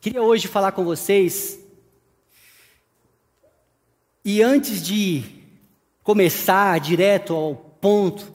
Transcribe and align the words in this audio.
Queria 0.00 0.22
hoje 0.22 0.48
falar 0.48 0.72
com 0.72 0.82
vocês. 0.82 1.60
E 4.24 4.42
antes 4.42 4.82
de 4.82 5.22
começar 6.02 6.80
direto 6.80 7.34
ao 7.34 7.54
ponto, 7.54 8.34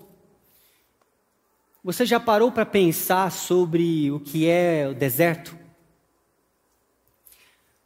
você 1.84 2.06
já 2.06 2.20
parou 2.20 2.52
para 2.52 2.68
pensar 2.68 3.32
sobre 3.32 4.12
o 4.12 4.20
que 4.20 4.48
é 4.48 4.88
o 4.88 4.94
deserto? 4.94 5.58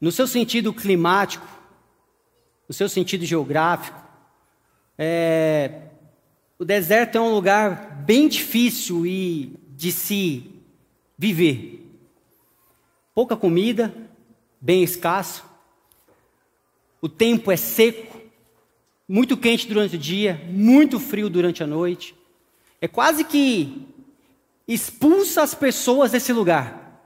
No 0.01 0.11
seu 0.11 0.27
sentido 0.27 0.73
climático, 0.73 1.47
no 2.67 2.73
seu 2.73 2.89
sentido 2.89 3.25
geográfico, 3.25 3.97
é, 4.97 5.83
o 6.57 6.65
deserto 6.65 7.17
é 7.17 7.21
um 7.21 7.33
lugar 7.33 8.03
bem 8.05 8.27
difícil 8.27 9.05
e 9.05 9.57
de 9.69 9.89
se 9.93 10.51
viver. 11.17 11.88
Pouca 13.19 13.35
comida, 13.35 13.93
bem 14.61 14.81
escasso. 14.81 15.43
O 17.01 17.09
tempo 17.09 17.51
é 17.51 17.57
seco, 17.57 18.17
muito 19.05 19.35
quente 19.35 19.67
durante 19.67 19.97
o 19.97 19.99
dia, 19.99 20.41
muito 20.49 21.01
frio 21.01 21.29
durante 21.29 21.61
a 21.61 21.67
noite. 21.67 22.15
É 22.79 22.87
quase 22.87 23.25
que 23.25 23.85
expulsa 24.65 25.43
as 25.43 25.53
pessoas 25.53 26.11
desse 26.11 26.31
lugar. 26.31 27.03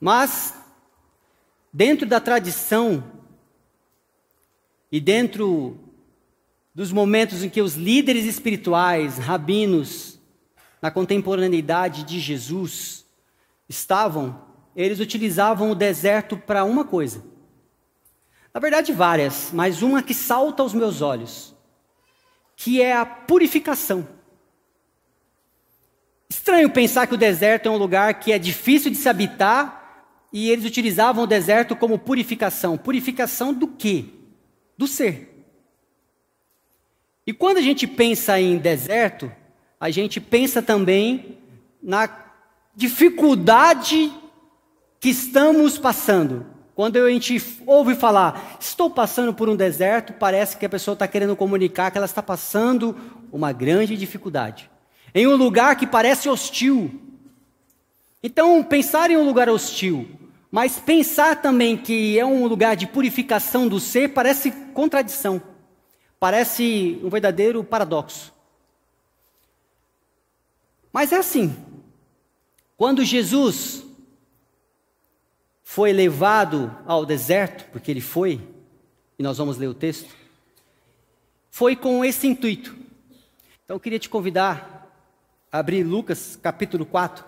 Mas, 0.00 0.54
dentro 1.72 2.04
da 2.04 2.18
tradição 2.18 3.04
e 4.90 4.98
dentro 4.98 5.78
dos 6.74 6.90
momentos 6.90 7.44
em 7.44 7.48
que 7.48 7.62
os 7.62 7.76
líderes 7.76 8.24
espirituais, 8.24 9.18
rabinos, 9.18 10.18
na 10.82 10.90
contemporaneidade 10.90 12.02
de 12.02 12.18
Jesus, 12.18 13.06
estavam, 13.68 14.47
eles 14.84 15.00
utilizavam 15.00 15.72
o 15.72 15.74
deserto 15.74 16.36
para 16.36 16.62
uma 16.62 16.84
coisa. 16.84 17.24
Na 18.54 18.60
verdade, 18.60 18.92
várias, 18.92 19.50
mas 19.52 19.82
uma 19.82 20.04
que 20.04 20.14
salta 20.14 20.62
aos 20.62 20.72
meus 20.72 21.02
olhos, 21.02 21.52
que 22.54 22.80
é 22.80 22.96
a 22.96 23.04
purificação. 23.04 24.06
Estranho 26.30 26.70
pensar 26.70 27.08
que 27.08 27.14
o 27.14 27.18
deserto 27.18 27.66
é 27.66 27.70
um 27.70 27.76
lugar 27.76 28.20
que 28.20 28.30
é 28.30 28.38
difícil 28.38 28.88
de 28.88 28.96
se 28.96 29.08
habitar 29.08 30.14
e 30.32 30.48
eles 30.48 30.64
utilizavam 30.64 31.24
o 31.24 31.26
deserto 31.26 31.74
como 31.74 31.98
purificação. 31.98 32.78
Purificação 32.78 33.52
do 33.52 33.66
quê? 33.66 34.04
Do 34.76 34.86
ser. 34.86 35.44
E 37.26 37.32
quando 37.32 37.56
a 37.56 37.62
gente 37.62 37.84
pensa 37.86 38.40
em 38.40 38.58
deserto, 38.58 39.30
a 39.80 39.90
gente 39.90 40.20
pensa 40.20 40.62
também 40.62 41.38
na 41.82 42.08
dificuldade 42.76 44.12
que 45.00 45.08
estamos 45.10 45.78
passando. 45.78 46.46
Quando 46.74 46.96
a 46.96 47.10
gente 47.10 47.42
ouve 47.66 47.94
falar, 47.96 48.56
estou 48.60 48.88
passando 48.88 49.34
por 49.34 49.48
um 49.48 49.56
deserto, 49.56 50.12
parece 50.12 50.56
que 50.56 50.64
a 50.64 50.68
pessoa 50.68 50.92
está 50.92 51.08
querendo 51.08 51.34
comunicar 51.34 51.90
que 51.90 51.98
ela 51.98 52.06
está 52.06 52.22
passando 52.22 52.96
uma 53.32 53.52
grande 53.52 53.96
dificuldade. 53.96 54.70
Em 55.14 55.26
um 55.26 55.34
lugar 55.34 55.74
que 55.76 55.86
parece 55.86 56.28
hostil. 56.28 57.00
Então, 58.22 58.62
pensar 58.62 59.10
em 59.10 59.16
um 59.16 59.24
lugar 59.24 59.48
hostil, 59.48 60.08
mas 60.50 60.78
pensar 60.78 61.42
também 61.42 61.76
que 61.76 62.18
é 62.18 62.24
um 62.24 62.46
lugar 62.46 62.76
de 62.76 62.86
purificação 62.86 63.66
do 63.66 63.80
ser, 63.80 64.10
parece 64.10 64.50
contradição. 64.72 65.42
Parece 66.20 67.00
um 67.02 67.08
verdadeiro 67.08 67.62
paradoxo. 67.62 68.32
Mas 70.92 71.12
é 71.12 71.16
assim. 71.16 71.56
Quando 72.76 73.04
Jesus 73.04 73.84
foi 75.70 75.92
levado 75.92 76.74
ao 76.86 77.04
deserto, 77.04 77.70
porque 77.70 77.90
ele 77.90 78.00
foi, 78.00 78.40
e 79.18 79.22
nós 79.22 79.36
vamos 79.36 79.58
ler 79.58 79.66
o 79.66 79.74
texto, 79.74 80.08
foi 81.50 81.76
com 81.76 82.02
esse 82.02 82.26
intuito. 82.26 82.74
Então 83.62 83.76
eu 83.76 83.80
queria 83.80 83.98
te 83.98 84.08
convidar 84.08 84.90
a 85.52 85.58
abrir 85.58 85.84
Lucas 85.84 86.38
capítulo 86.42 86.86
4, 86.86 87.22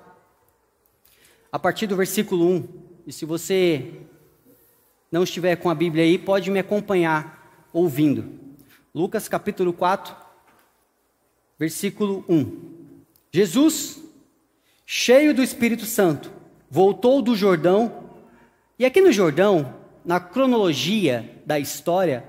a 1.53 1.59
partir 1.59 1.87
do 1.87 1.95
versículo 1.95 2.49
1. 2.49 2.69
E 3.09 3.13
se 3.13 3.27
você 3.27 3.93
não 5.13 5.23
estiver 5.23 5.57
com 5.57 5.69
a 5.69 5.75
Bíblia 5.75 6.05
aí, 6.05 6.17
pode 6.17 6.51
me 6.51 6.61
acompanhar 6.61 7.69
ouvindo. 7.75 8.41
Lucas 8.95 9.29
capítulo 9.29 9.71
4, 9.75 10.17
versículo 11.59 12.25
1. 12.27 13.03
Jesus, 13.31 14.03
cheio 14.87 15.35
do 15.35 15.43
Espírito 15.43 15.85
Santo, 15.85 16.33
voltou 16.71 17.21
do 17.21 17.37
Jordão, 17.37 18.00
e 18.81 18.85
aqui 18.87 19.03
no 19.03 19.13
Jordão, 19.13 19.75
na 20.03 20.19
cronologia 20.19 21.43
da 21.45 21.59
história, 21.59 22.25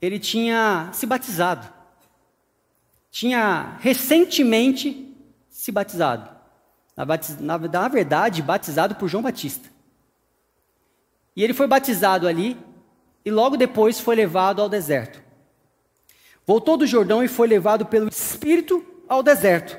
ele 0.00 0.18
tinha 0.18 0.88
se 0.90 1.04
batizado. 1.04 1.70
Tinha 3.10 3.76
recentemente 3.78 5.14
se 5.50 5.70
batizado. 5.70 6.30
Na, 6.96 7.04
na, 7.40 7.58
na 7.58 7.88
verdade, 7.88 8.40
batizado 8.40 8.94
por 8.94 9.06
João 9.06 9.22
Batista. 9.22 9.68
E 11.36 11.44
ele 11.44 11.52
foi 11.52 11.66
batizado 11.66 12.26
ali, 12.26 12.56
e 13.22 13.30
logo 13.30 13.58
depois 13.58 14.00
foi 14.00 14.16
levado 14.16 14.62
ao 14.62 14.70
deserto. 14.70 15.22
Voltou 16.46 16.78
do 16.78 16.86
Jordão 16.86 17.22
e 17.22 17.28
foi 17.28 17.46
levado 17.46 17.84
pelo 17.84 18.08
Espírito 18.08 18.82
ao 19.06 19.22
deserto, 19.22 19.76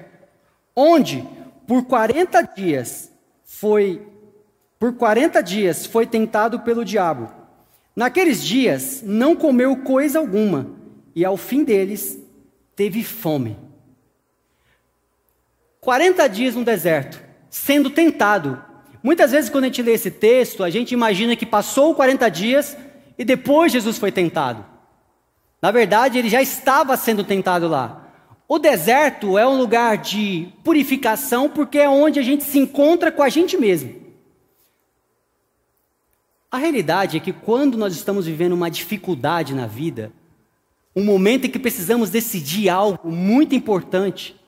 onde 0.76 1.28
por 1.66 1.88
40 1.88 2.40
dias 2.56 3.12
foi 3.44 4.13
por 4.84 4.92
40 4.96 5.42
dias 5.42 5.86
foi 5.86 6.06
tentado 6.06 6.60
pelo 6.60 6.84
diabo. 6.84 7.32
Naqueles 7.96 8.44
dias 8.44 9.02
não 9.02 9.34
comeu 9.34 9.78
coisa 9.78 10.20
alguma 10.20 10.72
e 11.16 11.24
ao 11.24 11.38
fim 11.38 11.64
deles 11.64 12.22
teve 12.76 13.02
fome. 13.02 13.58
40 15.80 16.28
dias 16.28 16.56
no 16.56 16.66
deserto, 16.66 17.24
sendo 17.50 17.90
tentado. 17.90 18.62
Muitas 19.02 19.32
vezes 19.32 19.50
quando 19.50 19.64
a 19.64 19.68
gente 19.68 19.82
lê 19.82 19.94
esse 19.94 20.12
texto, 20.12 20.66
a 20.66 20.70
gente 20.70 20.92
imagina 20.92 21.34
que 21.34 21.46
passou 21.46 21.96
40 21.96 22.28
dias 22.28 22.76
e 23.18 23.24
depois 23.24 23.72
Jesus 23.72 23.98
foi 23.98 24.12
tentado. 24.12 24.66
Na 25.62 25.72
verdade, 25.72 26.20
ele 26.20 26.28
já 26.28 26.42
estava 26.42 26.98
sendo 26.98 27.24
tentado 27.24 27.70
lá. 27.70 28.12
O 28.50 28.60
deserto 28.60 29.38
é 29.38 29.48
um 29.48 29.58
lugar 29.58 29.98
de 29.98 30.50
purificação 30.62 31.48
porque 31.48 31.80
é 31.80 31.88
onde 31.88 32.20
a 32.20 32.24
gente 32.24 32.44
se 32.44 32.60
encontra 32.60 33.14
com 33.14 33.24
a 33.24 33.30
gente 33.30 33.56
mesmo. 33.56 34.03
A 36.54 36.60
realidade 36.60 37.18
é 37.18 37.20
que 37.20 37.34
quando 37.34 37.80
nós 37.80 37.96
estamos 37.96 38.28
vivendo 38.28 38.54
uma 38.54 38.70
dificuldade 38.70 39.56
na 39.56 39.66
vida, 39.66 40.14
um 40.96 41.04
momento 41.04 41.48
em 41.48 41.50
que 41.50 41.58
precisamos 41.58 42.12
decidir 42.12 42.70
algo 42.70 43.10
muito 43.10 43.56
importante, 43.56 44.40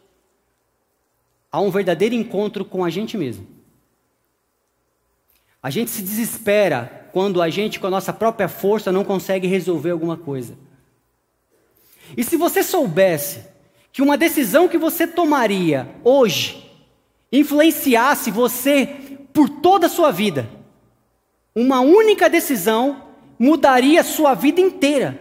há 1.52 1.60
um 1.60 1.72
verdadeiro 1.72 2.14
encontro 2.14 2.64
com 2.64 2.86
a 2.86 2.92
gente 2.92 3.18
mesmo. 3.18 3.48
A 5.64 5.72
gente 5.72 5.90
se 5.90 6.04
desespera 6.04 7.10
quando 7.12 7.42
a 7.42 7.50
gente, 7.50 7.80
com 7.80 7.88
a 7.88 7.90
nossa 7.90 8.14
própria 8.14 8.48
força, 8.48 8.92
não 8.92 9.04
consegue 9.04 9.48
resolver 9.48 9.90
alguma 9.90 10.16
coisa. 10.16 10.56
E 12.16 12.24
se 12.24 12.38
você 12.38 12.62
soubesse 12.62 13.48
que 13.92 14.04
uma 14.04 14.16
decisão 14.16 14.68
que 14.68 14.78
você 14.78 15.08
tomaria 15.08 15.90
hoje 16.04 16.72
influenciasse 17.32 18.30
você 18.30 18.86
por 19.34 19.50
toda 19.50 19.88
a 19.88 19.90
sua 19.90 20.12
vida, 20.12 20.48
uma 21.56 21.80
única 21.80 22.30
decisão 22.30 23.14
mudaria 23.40 24.02
a 24.02 24.04
sua 24.04 24.34
vida 24.34 24.60
inteira. 24.60 25.20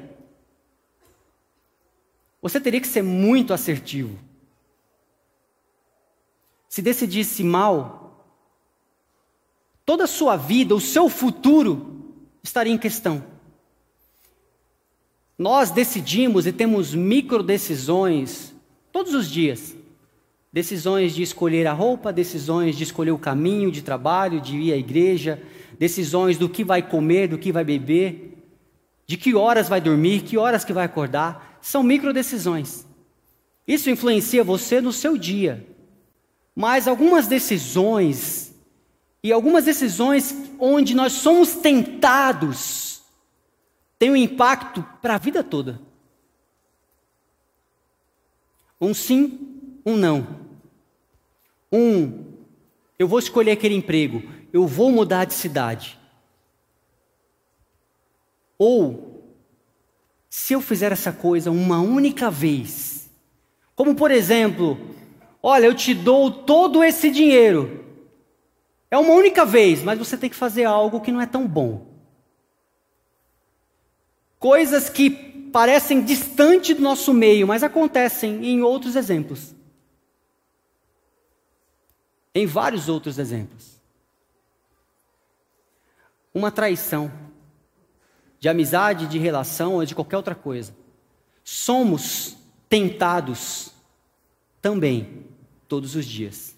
Você 2.42 2.60
teria 2.60 2.80
que 2.80 2.88
ser 2.88 3.02
muito 3.02 3.54
assertivo. 3.54 4.18
Se 6.68 6.82
decidisse 6.82 7.44
mal, 7.44 8.26
toda 9.86 10.04
a 10.04 10.08
sua 10.08 10.36
vida, 10.36 10.74
o 10.74 10.80
seu 10.80 11.08
futuro 11.08 12.02
estaria 12.42 12.72
em 12.72 12.78
questão. 12.78 13.24
Nós 15.38 15.70
decidimos 15.70 16.46
e 16.46 16.52
temos 16.52 16.94
micro 16.94 17.42
decisões 17.42 18.54
todos 18.92 19.14
os 19.14 19.30
dias. 19.30 19.74
Decisões 20.52 21.14
de 21.14 21.22
escolher 21.22 21.66
a 21.66 21.72
roupa, 21.72 22.12
decisões 22.12 22.76
de 22.76 22.84
escolher 22.84 23.10
o 23.10 23.18
caminho 23.18 23.70
de 23.70 23.82
trabalho, 23.82 24.40
de 24.40 24.56
ir 24.56 24.72
à 24.72 24.76
igreja, 24.76 25.42
decisões 25.84 26.38
do 26.38 26.48
que 26.48 26.64
vai 26.64 26.80
comer, 26.80 27.28
do 27.28 27.36
que 27.36 27.52
vai 27.52 27.62
beber, 27.62 28.38
de 29.06 29.18
que 29.18 29.34
horas 29.34 29.68
vai 29.68 29.82
dormir, 29.82 30.22
que 30.22 30.38
horas 30.38 30.64
que 30.64 30.72
vai 30.72 30.86
acordar. 30.86 31.58
São 31.60 31.82
micro 31.82 32.10
decisões. 32.10 32.86
Isso 33.68 33.90
influencia 33.90 34.42
você 34.42 34.80
no 34.80 34.92
seu 34.92 35.18
dia. 35.18 35.66
Mas 36.56 36.88
algumas 36.88 37.26
decisões, 37.26 38.54
e 39.22 39.30
algumas 39.30 39.66
decisões 39.66 40.34
onde 40.58 40.94
nós 40.94 41.12
somos 41.12 41.54
tentados 41.56 43.02
tem 43.98 44.10
um 44.10 44.16
impacto 44.16 44.82
para 45.02 45.16
a 45.16 45.18
vida 45.18 45.44
toda. 45.44 45.80
Um 48.80 48.94
sim, 48.94 49.38
um 49.84 49.96
não. 49.96 50.26
Um, 51.70 52.24
eu 52.98 53.06
vou 53.06 53.18
escolher 53.18 53.50
aquele 53.52 53.74
emprego, 53.74 54.22
eu 54.54 54.68
vou 54.68 54.88
mudar 54.92 55.24
de 55.24 55.34
cidade. 55.34 55.98
Ou, 58.56 59.34
se 60.30 60.52
eu 60.52 60.60
fizer 60.60 60.92
essa 60.92 61.12
coisa 61.12 61.50
uma 61.50 61.80
única 61.80 62.30
vez, 62.30 63.10
como 63.74 63.96
por 63.96 64.12
exemplo, 64.12 64.78
olha, 65.42 65.66
eu 65.66 65.74
te 65.74 65.92
dou 65.92 66.30
todo 66.30 66.84
esse 66.84 67.10
dinheiro, 67.10 67.84
é 68.88 68.96
uma 68.96 69.12
única 69.14 69.44
vez, 69.44 69.82
mas 69.82 69.98
você 69.98 70.16
tem 70.16 70.30
que 70.30 70.36
fazer 70.36 70.62
algo 70.62 71.00
que 71.00 71.10
não 71.10 71.20
é 71.20 71.26
tão 71.26 71.48
bom. 71.48 71.88
Coisas 74.38 74.88
que 74.88 75.10
parecem 75.50 76.00
distantes 76.00 76.76
do 76.76 76.82
nosso 76.82 77.12
meio, 77.12 77.48
mas 77.48 77.64
acontecem 77.64 78.46
em 78.46 78.62
outros 78.62 78.94
exemplos. 78.94 79.52
Em 82.32 82.46
vários 82.46 82.88
outros 82.88 83.18
exemplos. 83.18 83.73
Uma 86.34 86.50
traição 86.50 87.10
de 88.40 88.48
amizade, 88.48 89.06
de 89.06 89.18
relação 89.18 89.74
ou 89.74 89.84
de 89.86 89.94
qualquer 89.94 90.18
outra 90.18 90.34
coisa. 90.34 90.76
Somos 91.42 92.36
tentados 92.68 93.70
também 94.60 95.24
todos 95.68 95.94
os 95.94 96.04
dias. 96.04 96.54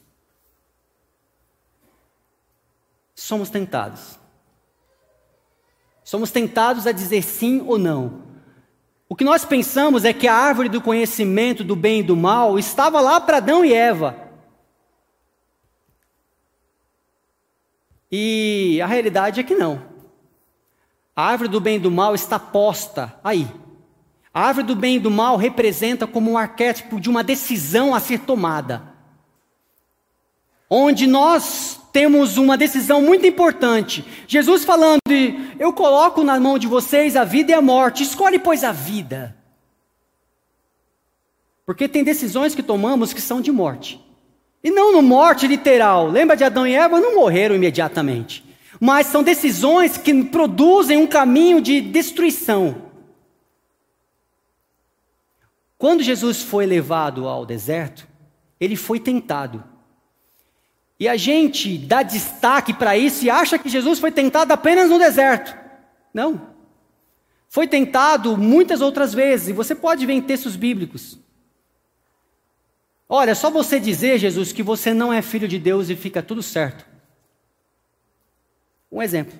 Somos 3.14 3.50
tentados. 3.50 4.18
Somos 6.02 6.30
tentados 6.30 6.86
a 6.86 6.92
dizer 6.92 7.22
sim 7.22 7.62
ou 7.66 7.78
não. 7.78 8.22
O 9.08 9.14
que 9.14 9.24
nós 9.24 9.44
pensamos 9.44 10.04
é 10.04 10.12
que 10.12 10.26
a 10.26 10.34
árvore 10.34 10.68
do 10.68 10.80
conhecimento 10.80 11.62
do 11.62 11.76
bem 11.76 12.00
e 12.00 12.02
do 12.02 12.16
mal 12.16 12.58
estava 12.58 13.00
lá 13.00 13.20
para 13.20 13.36
Adão 13.36 13.64
e 13.64 13.72
Eva. 13.72 14.25
E 18.10 18.80
a 18.82 18.86
realidade 18.86 19.40
é 19.40 19.42
que 19.42 19.54
não. 19.54 19.82
A 21.14 21.24
árvore 21.24 21.48
do 21.48 21.60
bem 21.60 21.76
e 21.76 21.80
do 21.80 21.90
mal 21.90 22.14
está 22.14 22.38
posta 22.38 23.18
aí. 23.24 23.48
A 24.32 24.42
árvore 24.42 24.66
do 24.66 24.76
bem 24.76 24.96
e 24.96 25.00
do 25.00 25.10
mal 25.10 25.36
representa 25.36 26.06
como 26.06 26.30
um 26.30 26.38
arquétipo 26.38 27.00
de 27.00 27.08
uma 27.08 27.24
decisão 27.24 27.94
a 27.94 28.00
ser 28.00 28.20
tomada. 28.20 28.82
Onde 30.68 31.06
nós 31.06 31.80
temos 31.92 32.36
uma 32.36 32.56
decisão 32.58 33.00
muito 33.00 33.26
importante. 33.26 34.04
Jesus 34.28 34.64
falando, 34.64 35.00
eu 35.58 35.72
coloco 35.72 36.22
na 36.22 36.38
mão 36.38 36.58
de 36.58 36.66
vocês 36.66 37.16
a 37.16 37.24
vida 37.24 37.52
e 37.52 37.54
a 37.54 37.62
morte, 37.62 38.02
escolhe, 38.02 38.38
pois, 38.38 38.62
a 38.62 38.72
vida. 38.72 39.34
Porque 41.64 41.88
tem 41.88 42.04
decisões 42.04 42.54
que 42.54 42.62
tomamos 42.62 43.14
que 43.14 43.20
são 43.20 43.40
de 43.40 43.50
morte. 43.50 44.05
E 44.66 44.70
não 44.72 44.90
no 44.90 45.00
morte 45.00 45.46
literal. 45.46 46.08
Lembra 46.08 46.36
de 46.36 46.42
Adão 46.42 46.66
e 46.66 46.74
Eva? 46.74 46.98
Não 46.98 47.14
morreram 47.14 47.54
imediatamente. 47.54 48.44
Mas 48.80 49.06
são 49.06 49.22
decisões 49.22 49.96
que 49.96 50.24
produzem 50.24 50.98
um 50.98 51.06
caminho 51.06 51.60
de 51.60 51.80
destruição. 51.80 52.82
Quando 55.78 56.02
Jesus 56.02 56.42
foi 56.42 56.66
levado 56.66 57.28
ao 57.28 57.46
deserto, 57.46 58.08
ele 58.58 58.74
foi 58.74 58.98
tentado. 58.98 59.62
E 60.98 61.06
a 61.06 61.16
gente 61.16 61.78
dá 61.78 62.02
destaque 62.02 62.74
para 62.74 62.98
isso 62.98 63.24
e 63.24 63.30
acha 63.30 63.60
que 63.60 63.68
Jesus 63.68 64.00
foi 64.00 64.10
tentado 64.10 64.50
apenas 64.50 64.90
no 64.90 64.98
deserto. 64.98 65.56
Não. 66.12 66.40
Foi 67.48 67.68
tentado 67.68 68.36
muitas 68.36 68.80
outras 68.80 69.14
vezes, 69.14 69.46
e 69.46 69.52
você 69.52 69.76
pode 69.76 70.04
ver 70.04 70.14
em 70.14 70.22
textos 70.22 70.56
bíblicos. 70.56 71.24
Olha, 73.08 73.34
só 73.34 73.50
você 73.50 73.78
dizer, 73.78 74.18
Jesus, 74.18 74.52
que 74.52 74.62
você 74.62 74.92
não 74.92 75.12
é 75.12 75.22
filho 75.22 75.46
de 75.46 75.58
Deus 75.58 75.88
e 75.88 75.96
fica 75.96 76.22
tudo 76.22 76.42
certo. 76.42 76.84
Um 78.90 79.00
exemplo. 79.00 79.38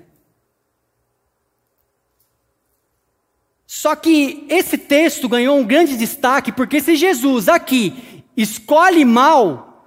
Só 3.66 3.94
que 3.94 4.46
esse 4.48 4.78
texto 4.78 5.28
ganhou 5.28 5.58
um 5.58 5.66
grande 5.66 5.96
destaque 5.96 6.50
porque 6.50 6.80
se 6.80 6.96
Jesus 6.96 7.48
aqui 7.48 8.24
escolhe 8.36 9.04
mal, 9.04 9.86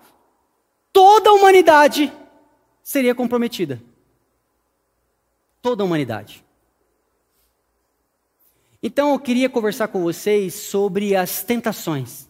toda 0.93 1.29
a 1.29 1.33
humanidade 1.33 2.11
seria 2.83 3.15
comprometida. 3.15 3.81
Toda 5.61 5.83
a 5.83 5.85
humanidade. 5.85 6.45
Então 8.81 9.11
eu 9.11 9.19
queria 9.19 9.49
conversar 9.49 9.87
com 9.89 10.03
vocês 10.03 10.53
sobre 10.53 11.15
as 11.15 11.43
tentações. 11.43 12.28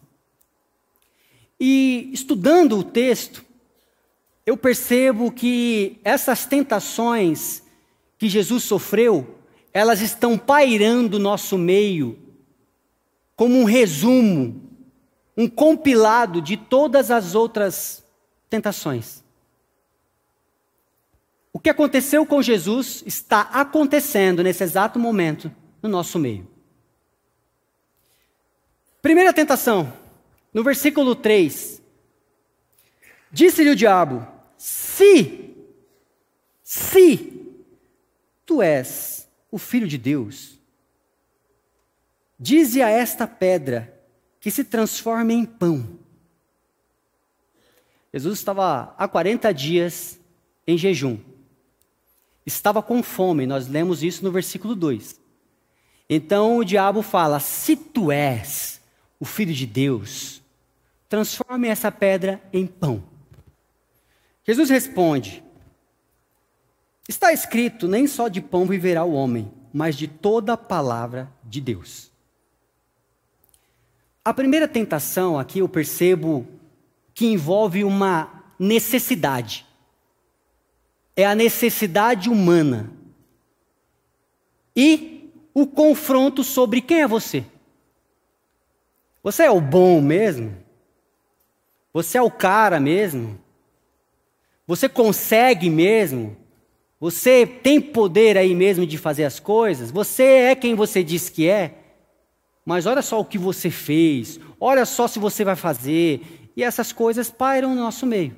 E 1.60 2.08
estudando 2.10 2.78
o 2.78 2.82
texto, 2.82 3.44
eu 4.46 4.56
percebo 4.56 5.30
que 5.30 6.00
essas 6.02 6.46
tentações 6.46 7.62
que 8.16 8.28
Jesus 8.28 8.64
sofreu, 8.64 9.38
elas 9.72 10.00
estão 10.00 10.38
pairando 10.38 11.18
o 11.18 11.20
nosso 11.20 11.58
meio 11.58 12.18
como 13.36 13.58
um 13.58 13.64
resumo, 13.64 14.70
um 15.36 15.48
compilado 15.48 16.42
de 16.42 16.56
todas 16.56 17.10
as 17.10 17.34
outras 17.34 18.04
tentações. 18.48 19.22
O 21.52 21.58
que 21.58 21.70
aconteceu 21.70 22.24
com 22.24 22.42
Jesus 22.42 23.02
está 23.06 23.42
acontecendo 23.52 24.42
nesse 24.42 24.62
exato 24.62 24.98
momento 24.98 25.50
no 25.82 25.88
nosso 25.88 26.18
meio. 26.18 26.48
Primeira 29.00 29.32
tentação, 29.32 29.92
no 30.52 30.62
versículo 30.62 31.14
3. 31.14 31.80
Disse-lhe 33.30 33.70
o 33.70 33.76
diabo: 33.76 34.26
Se, 34.56 35.54
se 36.62 37.46
tu 38.44 38.60
és 38.60 39.28
o 39.50 39.58
filho 39.58 39.86
de 39.86 39.98
Deus, 39.98 40.58
dize 42.38 42.82
a 42.82 42.88
esta 42.88 43.26
pedra 43.26 43.94
que 44.40 44.50
se 44.50 44.64
transforme 44.64 45.34
em 45.34 45.44
pão. 45.44 45.98
Jesus 48.12 48.38
estava 48.38 48.94
há 48.98 49.06
40 49.06 49.52
dias 49.54 50.18
em 50.66 50.76
jejum. 50.76 51.18
Estava 52.44 52.82
com 52.82 53.02
fome, 53.02 53.46
nós 53.46 53.68
lemos 53.68 54.02
isso 54.02 54.24
no 54.24 54.32
versículo 54.32 54.74
2. 54.74 55.20
Então 56.08 56.58
o 56.58 56.64
diabo 56.64 57.02
fala: 57.02 57.38
Se 57.38 57.76
tu 57.76 58.10
és 58.10 58.80
o 59.20 59.24
filho 59.24 59.54
de 59.54 59.66
Deus, 59.66 60.39
transforme 61.10 61.66
essa 61.66 61.90
pedra 61.90 62.40
em 62.52 62.66
pão. 62.66 63.02
Jesus 64.46 64.70
responde: 64.70 65.42
Está 67.06 67.32
escrito: 67.32 67.88
Nem 67.88 68.06
só 68.06 68.28
de 68.28 68.40
pão 68.40 68.64
viverá 68.64 69.04
o 69.04 69.12
homem, 69.12 69.52
mas 69.74 69.96
de 69.96 70.06
toda 70.06 70.52
a 70.52 70.56
palavra 70.56 71.30
de 71.44 71.60
Deus. 71.60 72.10
A 74.24 74.32
primeira 74.32 74.68
tentação 74.68 75.38
aqui 75.38 75.58
eu 75.58 75.68
percebo 75.68 76.46
que 77.12 77.26
envolve 77.26 77.82
uma 77.82 78.44
necessidade. 78.58 79.66
É 81.16 81.26
a 81.26 81.34
necessidade 81.34 82.30
humana. 82.30 82.88
E 84.76 85.28
o 85.52 85.66
confronto 85.66 86.44
sobre 86.44 86.80
quem 86.80 87.00
é 87.00 87.08
você. 87.08 87.44
Você 89.22 89.42
é 89.42 89.50
o 89.50 89.60
bom 89.60 90.00
mesmo? 90.00 90.69
Você 91.92 92.18
é 92.18 92.22
o 92.22 92.30
cara 92.30 92.78
mesmo? 92.78 93.38
Você 94.66 94.88
consegue 94.88 95.68
mesmo? 95.68 96.36
Você 97.00 97.46
tem 97.46 97.80
poder 97.80 98.36
aí 98.36 98.54
mesmo 98.54 98.86
de 98.86 98.98
fazer 98.98 99.24
as 99.24 99.40
coisas? 99.40 99.90
Você 99.90 100.22
é 100.22 100.54
quem 100.54 100.74
você 100.74 101.02
diz 101.02 101.28
que 101.28 101.48
é? 101.48 101.74
Mas 102.64 102.86
olha 102.86 103.02
só 103.02 103.18
o 103.18 103.24
que 103.24 103.38
você 103.38 103.70
fez, 103.70 104.38
olha 104.60 104.84
só 104.84 105.08
se 105.08 105.18
você 105.18 105.42
vai 105.42 105.56
fazer, 105.56 106.50
e 106.54 106.62
essas 106.62 106.92
coisas 106.92 107.30
pairam 107.30 107.74
no 107.74 107.80
nosso 107.80 108.06
meio. 108.06 108.36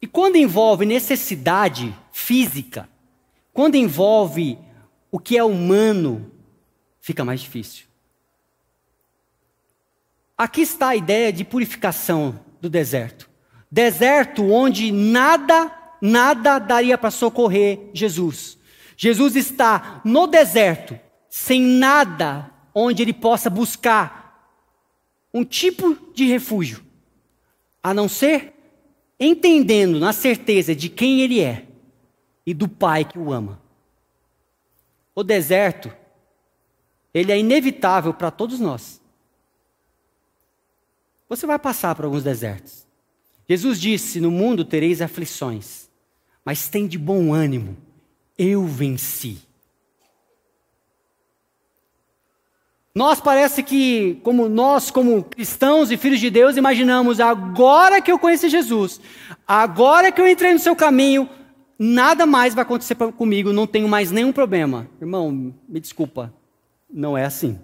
E 0.00 0.06
quando 0.06 0.36
envolve 0.36 0.86
necessidade 0.86 1.94
física, 2.12 2.88
quando 3.52 3.74
envolve 3.74 4.58
o 5.10 5.18
que 5.18 5.36
é 5.36 5.44
humano, 5.44 6.30
fica 7.00 7.24
mais 7.24 7.40
difícil. 7.40 7.86
Aqui 10.36 10.62
está 10.62 10.88
a 10.88 10.96
ideia 10.96 11.32
de 11.32 11.44
purificação 11.44 12.40
do 12.60 12.68
deserto. 12.68 13.30
Deserto 13.70 14.50
onde 14.50 14.90
nada, 14.90 15.70
nada 16.00 16.58
daria 16.58 16.98
para 16.98 17.10
socorrer 17.10 17.90
Jesus. 17.92 18.58
Jesus 18.96 19.36
está 19.36 20.00
no 20.04 20.26
deserto, 20.26 20.98
sem 21.28 21.60
nada 21.60 22.50
onde 22.74 23.02
ele 23.02 23.12
possa 23.12 23.48
buscar 23.48 24.24
um 25.32 25.44
tipo 25.44 25.96
de 26.14 26.26
refúgio, 26.26 26.84
a 27.82 27.92
não 27.92 28.08
ser 28.08 28.54
entendendo 29.18 29.98
na 29.98 30.12
certeza 30.12 30.74
de 30.74 30.88
quem 30.88 31.20
ele 31.20 31.40
é 31.40 31.66
e 32.46 32.54
do 32.54 32.68
Pai 32.68 33.04
que 33.04 33.18
o 33.18 33.32
ama. 33.32 33.60
O 35.14 35.22
deserto, 35.22 35.92
ele 37.12 37.32
é 37.32 37.38
inevitável 37.38 38.12
para 38.12 38.30
todos 38.30 38.58
nós. 38.58 39.00
Você 41.34 41.46
vai 41.48 41.58
passar 41.58 41.96
por 41.96 42.04
alguns 42.04 42.22
desertos. 42.22 42.86
Jesus 43.48 43.80
disse: 43.80 44.20
No 44.20 44.30
mundo 44.30 44.64
tereis 44.64 45.02
aflições, 45.02 45.90
mas 46.44 46.68
tem 46.68 46.86
de 46.86 46.96
bom 46.96 47.34
ânimo, 47.34 47.76
eu 48.38 48.64
venci. 48.64 49.38
Nós 52.94 53.20
parece 53.20 53.64
que, 53.64 54.20
como 54.22 54.48
nós, 54.48 54.92
como 54.92 55.24
cristãos 55.24 55.90
e 55.90 55.96
filhos 55.96 56.20
de 56.20 56.30
Deus, 56.30 56.56
imaginamos: 56.56 57.18
agora 57.18 58.00
que 58.00 58.12
eu 58.12 58.18
conheci 58.18 58.48
Jesus, 58.48 59.00
agora 59.44 60.12
que 60.12 60.20
eu 60.20 60.28
entrei 60.28 60.52
no 60.52 60.60
seu 60.60 60.76
caminho, 60.76 61.28
nada 61.76 62.26
mais 62.26 62.54
vai 62.54 62.62
acontecer 62.62 62.94
comigo, 62.94 63.52
não 63.52 63.66
tenho 63.66 63.88
mais 63.88 64.12
nenhum 64.12 64.32
problema. 64.32 64.88
Irmão, 65.00 65.52
me 65.68 65.80
desculpa, 65.80 66.32
não 66.88 67.18
é 67.18 67.24
assim. 67.24 67.58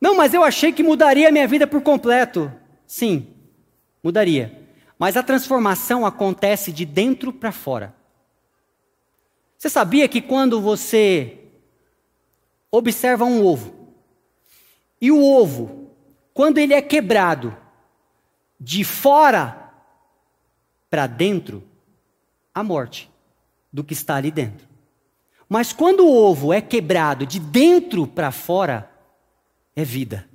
Não, 0.00 0.16
mas 0.16 0.32
eu 0.32 0.42
achei 0.42 0.72
que 0.72 0.82
mudaria 0.82 1.28
a 1.28 1.32
minha 1.32 1.46
vida 1.46 1.66
por 1.66 1.82
completo. 1.82 2.50
Sim, 2.86 3.28
mudaria. 4.02 4.66
Mas 4.98 5.16
a 5.16 5.22
transformação 5.22 6.06
acontece 6.06 6.72
de 6.72 6.84
dentro 6.84 7.32
para 7.32 7.52
fora. 7.52 7.94
Você 9.58 9.68
sabia 9.68 10.08
que 10.08 10.22
quando 10.22 10.60
você 10.60 11.38
observa 12.70 13.24
um 13.24 13.44
ovo, 13.44 13.74
e 15.00 15.10
o 15.10 15.22
ovo, 15.22 15.90
quando 16.32 16.58
ele 16.58 16.72
é 16.72 16.80
quebrado 16.80 17.56
de 18.58 18.84
fora 18.84 19.72
para 20.88 21.06
dentro, 21.06 21.62
a 22.54 22.62
morte 22.62 23.10
do 23.72 23.84
que 23.84 23.92
está 23.92 24.16
ali 24.16 24.30
dentro. 24.30 24.68
Mas 25.48 25.72
quando 25.72 26.06
o 26.06 26.14
ovo 26.14 26.52
é 26.52 26.60
quebrado 26.60 27.26
de 27.26 27.40
dentro 27.40 28.06
para 28.06 28.30
fora, 28.30 28.90
é 29.80 29.84
vida. 29.84 30.28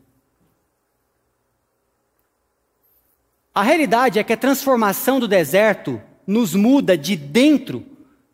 A 3.53 3.63
realidade 3.63 4.19
é 4.19 4.23
que 4.23 4.33
a 4.33 4.37
transformação 4.37 5.19
do 5.19 5.27
deserto 5.27 6.01
nos 6.27 6.53
muda 6.53 6.97
de 6.97 7.15
dentro 7.15 7.85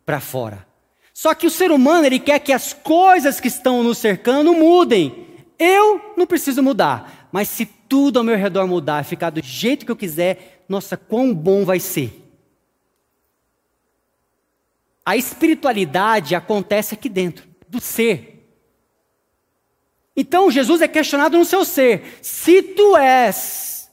para 0.04 0.18
fora. 0.18 0.66
Só 1.14 1.34
que 1.34 1.46
o 1.46 1.50
ser 1.50 1.70
humano, 1.70 2.06
ele 2.06 2.18
quer 2.18 2.40
que 2.40 2.52
as 2.52 2.72
coisas 2.72 3.38
que 3.38 3.48
estão 3.48 3.82
nos 3.82 3.98
cercando 3.98 4.52
mudem. 4.52 5.28
Eu 5.58 6.14
não 6.16 6.26
preciso 6.26 6.62
mudar, 6.62 7.28
mas 7.30 7.48
se 7.48 7.66
tudo 7.66 8.18
ao 8.18 8.24
meu 8.24 8.36
redor 8.36 8.66
mudar, 8.66 9.04
ficar 9.04 9.30
do 9.30 9.40
jeito 9.44 9.84
que 9.84 9.92
eu 9.92 9.96
quiser, 9.96 10.64
nossa, 10.68 10.96
quão 10.96 11.32
bom 11.32 11.64
vai 11.64 11.78
ser. 11.78 12.18
A 15.04 15.16
espiritualidade 15.16 16.34
acontece 16.34 16.94
aqui 16.94 17.08
dentro, 17.08 17.46
do 17.68 17.80
ser. 17.80 18.31
Então 20.16 20.50
Jesus 20.50 20.82
é 20.82 20.88
questionado 20.88 21.38
no 21.38 21.44
seu 21.44 21.64
ser. 21.64 22.18
Se 22.20 22.62
tu 22.62 22.96
és. 22.96 23.90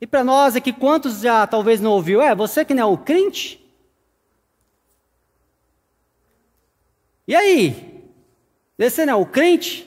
E 0.00 0.06
para 0.06 0.22
nós 0.22 0.54
aqui, 0.54 0.72
quantos 0.72 1.20
já 1.20 1.46
talvez 1.46 1.80
não 1.80 1.92
ouviu? 1.92 2.20
É, 2.20 2.34
você 2.34 2.64
que 2.64 2.74
não 2.74 2.82
é 2.82 2.86
o 2.86 2.98
crente? 2.98 3.64
E 7.26 7.34
aí? 7.34 8.04
Você 8.78 9.06
não 9.06 9.14
é 9.14 9.16
o 9.16 9.26
crente? 9.26 9.86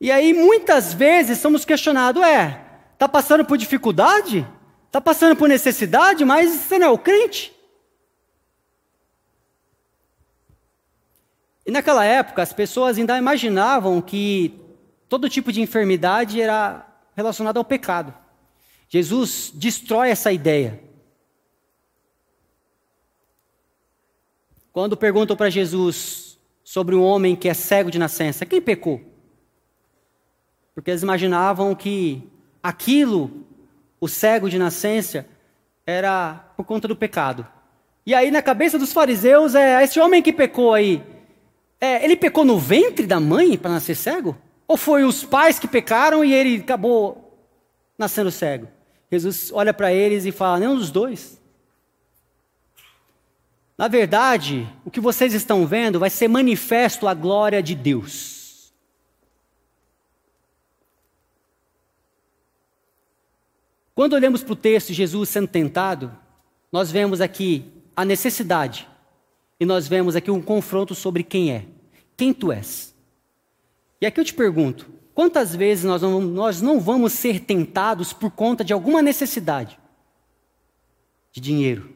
E 0.00 0.10
aí 0.10 0.32
muitas 0.32 0.94
vezes 0.94 1.38
somos 1.38 1.64
questionados, 1.64 2.22
é, 2.22 2.64
está 2.92 3.08
passando 3.08 3.44
por 3.44 3.58
dificuldade? 3.58 4.46
Está 4.86 5.00
passando 5.00 5.36
por 5.36 5.48
necessidade, 5.48 6.24
mas 6.24 6.50
você 6.50 6.78
não 6.78 6.86
é 6.86 6.90
o 6.90 6.98
crente? 6.98 7.52
E 11.68 11.70
naquela 11.70 12.02
época 12.02 12.40
as 12.40 12.50
pessoas 12.50 12.96
ainda 12.96 13.18
imaginavam 13.18 14.00
que 14.00 14.58
todo 15.06 15.28
tipo 15.28 15.52
de 15.52 15.60
enfermidade 15.60 16.40
era 16.40 16.88
relacionada 17.14 17.60
ao 17.60 17.64
pecado. 17.64 18.14
Jesus 18.88 19.52
destrói 19.54 20.08
essa 20.08 20.32
ideia. 20.32 20.80
Quando 24.72 24.96
perguntam 24.96 25.36
para 25.36 25.50
Jesus 25.50 26.38
sobre 26.64 26.94
um 26.94 27.02
homem 27.02 27.36
que 27.36 27.50
é 27.50 27.52
cego 27.52 27.90
de 27.90 27.98
nascença, 27.98 28.46
quem 28.46 28.62
pecou? 28.62 29.02
Porque 30.74 30.90
eles 30.90 31.02
imaginavam 31.02 31.74
que 31.74 32.26
aquilo, 32.62 33.46
o 34.00 34.08
cego 34.08 34.48
de 34.48 34.58
nascença, 34.58 35.26
era 35.86 36.50
por 36.56 36.64
conta 36.64 36.88
do 36.88 36.96
pecado. 36.96 37.46
E 38.06 38.14
aí, 38.14 38.30
na 38.30 38.40
cabeça 38.40 38.78
dos 38.78 38.90
fariseus, 38.90 39.54
é 39.54 39.84
esse 39.84 40.00
homem 40.00 40.22
que 40.22 40.32
pecou 40.32 40.72
aí, 40.72 41.17
é, 41.80 42.04
ele 42.04 42.16
pecou 42.16 42.44
no 42.44 42.58
ventre 42.58 43.06
da 43.06 43.20
mãe 43.20 43.56
para 43.56 43.70
nascer 43.70 43.94
cego? 43.94 44.36
Ou 44.66 44.76
foi 44.76 45.04
os 45.04 45.24
pais 45.24 45.58
que 45.58 45.68
pecaram 45.68 46.24
e 46.24 46.34
ele 46.34 46.56
acabou 46.56 47.38
nascendo 47.96 48.30
cego? 48.30 48.68
Jesus 49.10 49.50
olha 49.52 49.72
para 49.72 49.92
eles 49.92 50.24
e 50.24 50.32
fala: 50.32 50.58
nenhum 50.58 50.76
dos 50.76 50.90
dois. 50.90 51.40
Na 53.76 53.86
verdade, 53.86 54.68
o 54.84 54.90
que 54.90 55.00
vocês 55.00 55.32
estão 55.34 55.64
vendo 55.64 56.00
vai 56.00 56.10
ser 56.10 56.26
manifesto 56.26 57.06
a 57.06 57.14
glória 57.14 57.62
de 57.62 57.76
Deus. 57.76 58.72
Quando 63.94 64.14
olhamos 64.14 64.42
para 64.42 64.52
o 64.52 64.56
texto 64.56 64.88
de 64.88 64.94
Jesus 64.94 65.28
sendo 65.28 65.46
tentado, 65.46 66.16
nós 66.72 66.90
vemos 66.90 67.20
aqui 67.20 67.64
a 67.96 68.04
necessidade 68.04 68.88
e 69.60 69.66
nós 69.66 69.88
vemos 69.88 70.14
aqui 70.14 70.30
um 70.30 70.40
confronto 70.40 70.94
sobre 70.94 71.22
quem 71.22 71.52
é, 71.52 71.64
quem 72.16 72.32
tu 72.32 72.52
és. 72.52 72.94
E 74.00 74.06
aqui 74.06 74.20
eu 74.20 74.24
te 74.24 74.34
pergunto: 74.34 74.88
quantas 75.14 75.54
vezes 75.54 75.84
nós 75.84 76.02
não, 76.02 76.20
nós 76.20 76.62
não 76.62 76.80
vamos 76.80 77.12
ser 77.12 77.40
tentados 77.40 78.12
por 78.12 78.30
conta 78.30 78.64
de 78.64 78.72
alguma 78.72 79.02
necessidade? 79.02 79.78
De 81.32 81.40
dinheiro, 81.40 81.92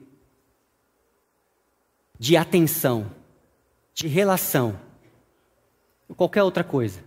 de 2.18 2.36
atenção, 2.36 3.10
de 3.94 4.06
relação, 4.06 4.78
ou 6.08 6.14
qualquer 6.14 6.42
outra 6.42 6.64
coisa. 6.64 7.00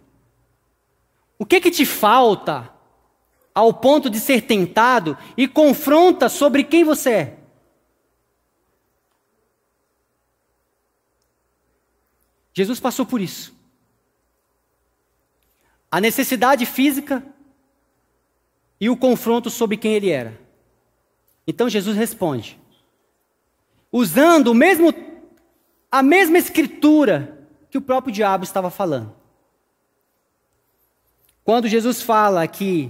O 1.38 1.46
que 1.46 1.60
que 1.60 1.70
te 1.70 1.86
falta 1.86 2.72
ao 3.54 3.74
ponto 3.74 4.10
de 4.10 4.20
ser 4.20 4.42
tentado 4.42 5.18
e 5.38 5.48
confronta 5.48 6.28
sobre 6.30 6.64
quem 6.64 6.84
você 6.84 7.10
é? 7.10 7.35
Jesus 12.56 12.80
passou 12.80 13.06
por 13.06 13.20
isso. 13.20 13.54
A 15.92 16.00
necessidade 16.00 16.66
física 16.66 17.24
e 18.80 18.90
o 18.90 18.96
confronto 18.96 19.50
sobre 19.50 19.76
quem 19.76 19.94
ele 19.94 20.10
era. 20.10 20.40
Então 21.46 21.70
Jesus 21.70 21.98
responde: 21.98 22.58
usando 23.92 24.48
o 24.48 24.56
mesmo, 24.56 24.94
a 25.92 26.02
mesma 26.02 26.38
escritura 26.38 27.46
que 27.70 27.78
o 27.78 27.82
próprio 27.82 28.14
diabo 28.14 28.46
estava 28.46 28.72
falando. 28.72 29.14
Quando 31.44 31.68
Jesus 31.68 32.02
fala 32.02 32.48
que 32.48 32.90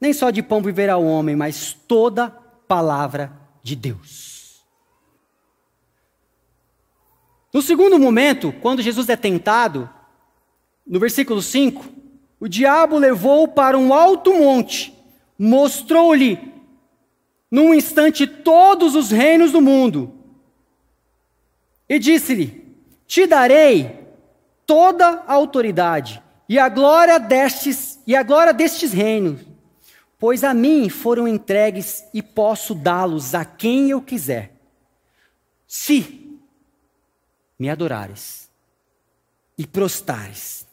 nem 0.00 0.14
só 0.14 0.30
de 0.30 0.42
pão 0.42 0.62
viverá 0.62 0.96
o 0.96 1.06
homem, 1.06 1.36
mas 1.36 1.74
toda 1.74 2.30
palavra 2.30 3.30
de 3.62 3.76
Deus. 3.76 4.29
No 7.52 7.60
segundo 7.60 7.98
momento, 7.98 8.52
quando 8.60 8.82
Jesus 8.82 9.08
é 9.08 9.16
tentado, 9.16 9.90
no 10.86 11.00
versículo 11.00 11.42
5, 11.42 11.84
o 12.38 12.48
diabo 12.48 12.96
levou 12.96 13.48
para 13.48 13.76
um 13.76 13.92
alto 13.92 14.32
monte, 14.32 14.96
mostrou-lhe 15.38 16.38
num 17.50 17.74
instante 17.74 18.26
todos 18.26 18.94
os 18.94 19.10
reinos 19.10 19.52
do 19.52 19.60
mundo. 19.60 20.14
E 21.88 21.98
disse-lhe: 21.98 22.76
Te 23.06 23.26
darei 23.26 23.98
toda 24.64 25.24
a 25.26 25.32
autoridade 25.34 26.22
e 26.48 26.58
a 26.58 26.68
glória 26.68 27.18
destes 27.18 27.98
e 28.06 28.14
a 28.14 28.22
glória 28.22 28.52
destes 28.52 28.92
reinos, 28.92 29.40
pois 30.18 30.44
a 30.44 30.54
mim 30.54 30.88
foram 30.88 31.26
entregues 31.26 32.04
e 32.14 32.22
posso 32.22 32.74
dá-los 32.74 33.34
a 33.34 33.44
quem 33.44 33.90
eu 33.90 34.00
quiser. 34.00 34.52
Se 35.66 36.19
me 37.60 37.68
adorares 37.68 38.50
e 39.58 39.66
prostares, 39.66 40.66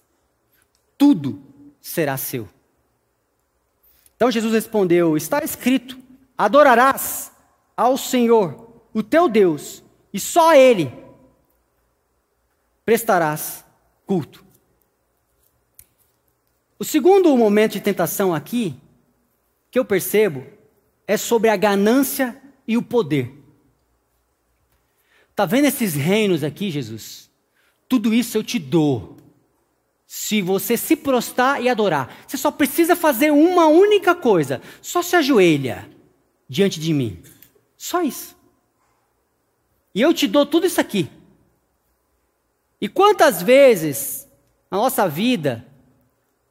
tudo 0.98 1.44
será 1.82 2.15
seu. 2.15 2.48
Então 4.15 4.32
Jesus 4.32 4.53
respondeu: 4.53 5.17
Está 5.17 5.44
escrito: 5.44 6.00
Adorarás 6.38 7.29
ao 7.75 7.98
Senhor, 7.98 8.82
o 8.94 9.03
teu 9.03 9.27
Deus, 9.27 9.84
e 10.13 10.20
só 10.20 10.51
a 10.51 10.58
Ele 10.58 10.91
prestarás 12.86 13.65
culto. 14.06 14.46
O 16.79 16.86
segundo 16.86 17.36
momento 17.36 17.74
de 17.74 17.82
tentação 17.82 18.34
aqui, 18.34 18.79
que 19.70 19.77
eu 19.77 19.84
percebo, 19.84 20.46
é 21.06 21.17
sobre 21.17 21.50
a 21.50 21.58
ganância 21.58 22.41
e 22.65 22.77
o 22.77 22.82
poder. 22.82 23.37
Está 25.38 25.46
vendo 25.46 25.65
esses 25.65 25.94
reinos 25.94 26.44
aqui, 26.44 26.72
Jesus? 26.72 27.29
Tudo 27.88 28.12
isso 28.12 28.36
eu 28.36 28.44
te 28.44 28.58
dou. 28.58 29.17
Se 30.08 30.41
você 30.41 30.75
se 30.75 30.96
prostrar 30.96 31.62
e 31.62 31.70
adorar, 31.70 32.24
você 32.25 32.36
só 32.36 32.50
precisa 32.50 32.96
fazer 32.96 33.32
uma 33.32 33.67
única 33.67 34.15
coisa: 34.15 34.60
só 34.82 35.03
se 35.03 35.15
ajoelha 35.15 35.88
diante 36.50 36.79
de 36.79 36.91
mim. 36.91 37.22
Só 37.77 38.01
isso. 38.01 38.36
E 39.94 40.01
eu 40.01 40.12
te 40.12 40.27
dou 40.27 40.44
tudo 40.44 40.65
isso 40.65 40.82
aqui. 40.82 41.08
E 42.82 42.89
quantas 42.89 43.39
vezes 43.39 44.27
na 44.72 44.79
nossa 44.79 45.08
vida 45.08 45.67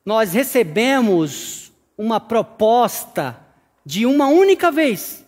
nós 0.05 0.33
recebemos 0.33 1.73
uma 1.99 2.21
proposta 2.21 3.37
de 3.85 4.07
uma 4.07 4.28
única 4.28 4.71
vez? 4.71 5.25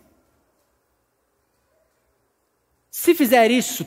Se 3.01 3.15
fizer 3.15 3.49
isso, 3.49 3.87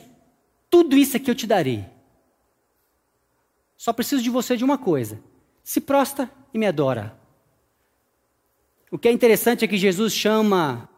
tudo 0.70 0.96
isso 0.96 1.18
aqui 1.18 1.30
eu 1.30 1.34
te 1.34 1.46
darei. 1.46 1.84
Só 3.76 3.92
preciso 3.92 4.22
de 4.22 4.30
você 4.30 4.56
de 4.56 4.64
uma 4.64 4.78
coisa: 4.78 5.20
se 5.62 5.82
prostra 5.82 6.32
e 6.52 6.56
me 6.56 6.66
adora. 6.66 7.14
O 8.90 8.98
que 8.98 9.08
é 9.08 9.12
interessante 9.12 9.66
é 9.66 9.68
que 9.68 9.76
Jesus 9.76 10.14
chama 10.14 10.88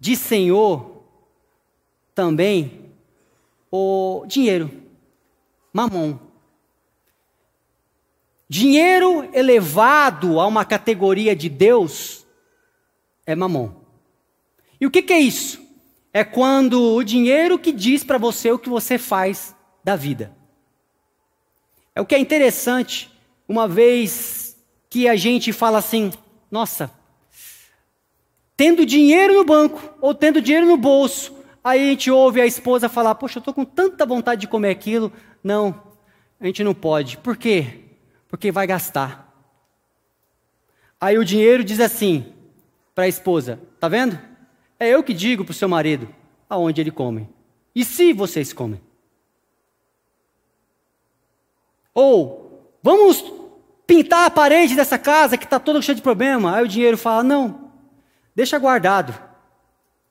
de 0.00 0.16
Senhor 0.16 1.04
também 2.12 2.90
o 3.70 4.24
dinheiro, 4.26 4.68
mamon. 5.72 6.18
Dinheiro 8.48 9.30
elevado 9.32 10.40
a 10.40 10.46
uma 10.48 10.64
categoria 10.64 11.36
de 11.36 11.48
Deus 11.48 12.26
é 13.24 13.36
mamon. 13.36 13.70
E 14.80 14.86
o 14.86 14.90
que, 14.90 15.02
que 15.02 15.12
é 15.12 15.20
isso? 15.20 15.65
É 16.16 16.24
quando 16.24 16.94
o 16.94 17.04
dinheiro 17.04 17.58
que 17.58 17.70
diz 17.70 18.02
para 18.02 18.16
você 18.16 18.50
o 18.50 18.58
que 18.58 18.70
você 18.70 18.96
faz 18.96 19.54
da 19.84 19.94
vida. 19.94 20.34
É 21.94 22.00
o 22.00 22.06
que 22.06 22.14
é 22.14 22.18
interessante, 22.18 23.12
uma 23.46 23.68
vez 23.68 24.56
que 24.88 25.06
a 25.10 25.14
gente 25.14 25.52
fala 25.52 25.76
assim, 25.76 26.10
nossa, 26.50 26.90
tendo 28.56 28.86
dinheiro 28.86 29.34
no 29.34 29.44
banco 29.44 29.94
ou 30.00 30.14
tendo 30.14 30.40
dinheiro 30.40 30.66
no 30.66 30.78
bolso, 30.78 31.36
aí 31.62 31.82
a 31.82 31.90
gente 31.90 32.10
ouve 32.10 32.40
a 32.40 32.46
esposa 32.46 32.88
falar, 32.88 33.14
poxa, 33.16 33.36
eu 33.36 33.40
estou 33.40 33.52
com 33.52 33.66
tanta 33.66 34.06
vontade 34.06 34.40
de 34.40 34.48
comer 34.48 34.70
aquilo. 34.70 35.12
Não, 35.44 35.82
a 36.40 36.46
gente 36.46 36.64
não 36.64 36.72
pode. 36.72 37.18
Por 37.18 37.36
quê? 37.36 37.80
Porque 38.26 38.50
vai 38.50 38.66
gastar. 38.66 39.30
Aí 40.98 41.18
o 41.18 41.24
dinheiro 41.26 41.62
diz 41.62 41.78
assim 41.78 42.32
para 42.94 43.04
a 43.04 43.08
esposa, 43.08 43.60
tá 43.78 43.86
vendo? 43.86 44.18
É 44.78 44.88
eu 44.88 45.02
que 45.02 45.14
digo 45.14 45.44
para 45.44 45.52
o 45.52 45.54
seu 45.54 45.68
marido 45.68 46.08
aonde 46.48 46.80
ele 46.80 46.90
come. 46.90 47.28
E 47.74 47.84
se 47.84 48.12
vocês 48.12 48.52
comem? 48.52 48.80
Ou, 51.94 52.70
vamos 52.82 53.24
pintar 53.86 54.26
a 54.26 54.30
parede 54.30 54.74
dessa 54.74 54.98
casa 54.98 55.38
que 55.38 55.44
está 55.44 55.58
toda 55.58 55.80
cheia 55.80 55.96
de 55.96 56.02
problema. 56.02 56.56
Aí 56.56 56.64
o 56.64 56.68
dinheiro 56.68 56.98
fala: 56.98 57.22
não, 57.22 57.70
deixa 58.34 58.58
guardado. 58.58 59.18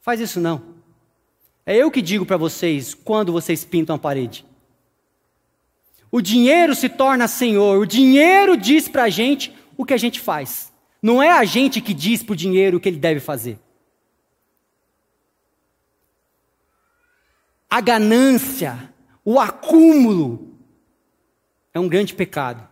Faz 0.02 0.20
isso 0.20 0.40
não. 0.40 0.76
É 1.66 1.76
eu 1.76 1.90
que 1.90 2.02
digo 2.02 2.26
para 2.26 2.38
vocês 2.38 2.94
quando 2.94 3.32
vocês 3.32 3.66
pintam 3.66 3.96
a 3.96 4.00
parede. 4.00 4.46
O 6.12 6.22
dinheiro 6.22 6.76
se 6.76 6.88
torna 6.88 7.28
senhor, 7.28 7.80
o 7.80 7.86
dinheiro 7.86 8.56
diz 8.56 8.88
para 8.88 9.04
a 9.04 9.10
gente 9.10 9.54
o 9.76 9.84
que 9.84 9.94
a 9.94 9.98
gente 9.98 10.20
faz. 10.20 10.72
Não 11.02 11.22
é 11.22 11.32
a 11.32 11.44
gente 11.44 11.82
que 11.82 11.94
diz 11.94 12.24
para 12.24 12.34
o 12.34 12.36
dinheiro 12.36 12.78
o 12.78 12.80
que 12.80 12.88
ele 12.88 12.98
deve 12.98 13.20
fazer. 13.20 13.60
A 17.76 17.82
ganância, 17.82 18.94
o 19.26 19.38
acúmulo, 19.38 20.56
é 21.74 21.80
um 21.80 21.90
grande 21.90 22.14
pecado. 22.16 22.66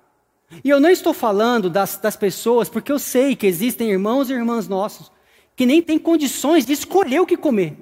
E 0.64 0.70
eu 0.70 0.80
não 0.80 0.90
estou 0.90 1.14
falando 1.14 1.70
das, 1.70 1.98
das 1.98 2.16
pessoas, 2.16 2.70
porque 2.70 2.90
eu 2.90 2.98
sei 2.98 3.36
que 3.36 3.46
existem 3.46 3.92
irmãos 3.92 4.30
e 4.30 4.34
irmãs 4.34 4.66
nossos 4.70 5.12
que 5.58 5.66
nem 5.66 5.82
têm 5.82 6.00
condições 6.00 6.66
de 6.66 6.72
escolher 6.72 7.20
o 7.20 7.26
que 7.26 7.36
comer. 7.36 7.78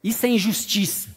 Isso 0.00 0.24
é 0.24 0.28
injustiça. 0.28 1.08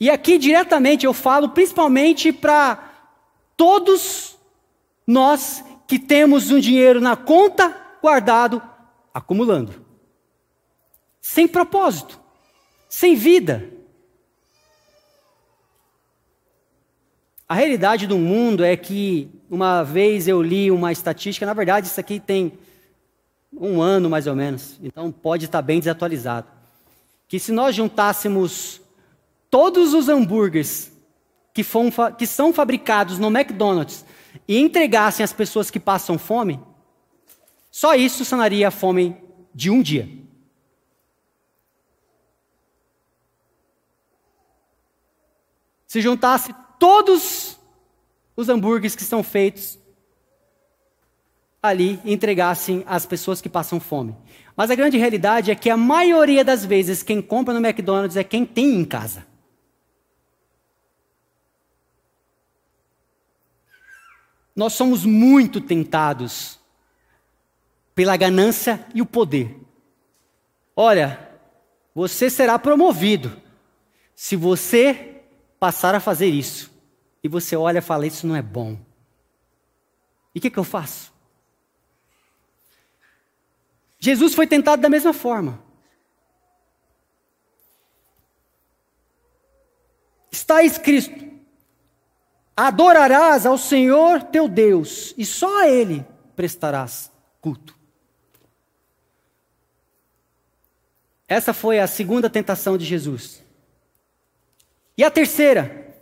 E 0.00 0.10
aqui 0.10 0.36
diretamente 0.36 1.06
eu 1.06 1.14
falo 1.14 1.50
principalmente 1.50 2.32
para 2.32 2.82
todos 3.56 4.36
nós 5.06 5.62
que 5.86 6.00
temos 6.00 6.50
um 6.50 6.58
dinheiro 6.58 7.00
na 7.00 7.14
conta 7.14 7.80
guardado, 8.02 8.60
acumulando. 9.14 9.86
Sem 11.20 11.46
propósito, 11.46 12.19
sem 12.90 13.14
vida. 13.14 13.70
A 17.48 17.54
realidade 17.54 18.06
do 18.06 18.18
mundo 18.18 18.64
é 18.64 18.76
que, 18.76 19.30
uma 19.48 19.82
vez 19.82 20.28
eu 20.28 20.42
li 20.42 20.70
uma 20.70 20.92
estatística, 20.92 21.46
na 21.46 21.54
verdade, 21.54 21.86
isso 21.86 21.98
aqui 21.98 22.20
tem 22.20 22.52
um 23.52 23.80
ano 23.80 24.10
mais 24.10 24.26
ou 24.26 24.36
menos, 24.36 24.78
então 24.82 25.10
pode 25.10 25.46
estar 25.46 25.62
bem 25.62 25.78
desatualizado. 25.78 26.48
Que 27.26 27.38
se 27.38 27.52
nós 27.52 27.74
juntássemos 27.74 28.80
todos 29.48 29.94
os 29.94 30.08
hambúrgueres 30.08 30.92
que, 31.54 31.62
que 32.18 32.26
são 32.26 32.52
fabricados 32.52 33.18
no 33.18 33.28
McDonald's 33.28 34.04
e 34.46 34.58
entregassem 34.58 35.22
às 35.24 35.32
pessoas 35.32 35.70
que 35.70 35.80
passam 35.80 36.18
fome, 36.18 36.60
só 37.70 37.94
isso 37.94 38.24
sanaria 38.24 38.68
a 38.68 38.72
fome 38.72 39.16
de 39.54 39.70
um 39.70 39.80
dia. 39.80 40.08
Se 45.90 46.00
juntasse 46.00 46.54
todos 46.78 47.58
os 48.36 48.48
hambúrgueres 48.48 48.94
que 48.94 49.02
são 49.02 49.24
feitos 49.24 49.76
ali 51.60 51.98
entregassem 52.04 52.84
às 52.86 53.04
pessoas 53.04 53.40
que 53.40 53.48
passam 53.48 53.80
fome. 53.80 54.16
Mas 54.54 54.70
a 54.70 54.76
grande 54.76 54.96
realidade 54.96 55.50
é 55.50 55.54
que 55.56 55.68
a 55.68 55.76
maioria 55.76 56.44
das 56.44 56.64
vezes 56.64 57.02
quem 57.02 57.20
compra 57.20 57.52
no 57.52 57.58
McDonald's 57.66 58.16
é 58.16 58.22
quem 58.22 58.46
tem 58.46 58.76
em 58.76 58.84
casa. 58.84 59.26
Nós 64.54 64.74
somos 64.74 65.04
muito 65.04 65.60
tentados 65.60 66.60
pela 67.96 68.16
ganância 68.16 68.86
e 68.94 69.02
o 69.02 69.06
poder. 69.06 69.58
Olha, 70.76 71.30
você 71.92 72.30
será 72.30 72.60
promovido 72.60 73.36
se 74.14 74.36
você 74.36 75.09
passar 75.60 75.94
a 75.94 76.00
fazer 76.00 76.28
isso 76.28 76.72
e 77.22 77.28
você 77.28 77.54
olha 77.54 77.78
e 77.78 77.82
fala: 77.82 78.06
Isso 78.06 78.26
não 78.26 78.34
é 78.34 78.42
bom. 78.42 78.78
E 80.34 80.38
o 80.38 80.42
que, 80.42 80.50
que 80.50 80.58
eu 80.58 80.64
faço? 80.64 81.12
Jesus 83.98 84.34
foi 84.34 84.46
tentado 84.46 84.80
da 84.80 84.88
mesma 84.88 85.12
forma. 85.12 85.62
Está 90.32 90.62
escrito: 90.62 91.30
Adorarás 92.56 93.44
ao 93.44 93.58
Senhor 93.58 94.22
teu 94.22 94.48
Deus, 94.48 95.14
e 95.18 95.26
só 95.26 95.62
a 95.62 95.68
Ele 95.68 96.06
prestarás 96.34 97.12
culto. 97.40 97.78
Essa 101.28 101.52
foi 101.52 101.78
a 101.78 101.86
segunda 101.86 102.28
tentação 102.28 102.76
de 102.76 102.84
Jesus. 102.84 103.49
E 105.00 105.04
a 105.04 105.10
terceira? 105.10 105.94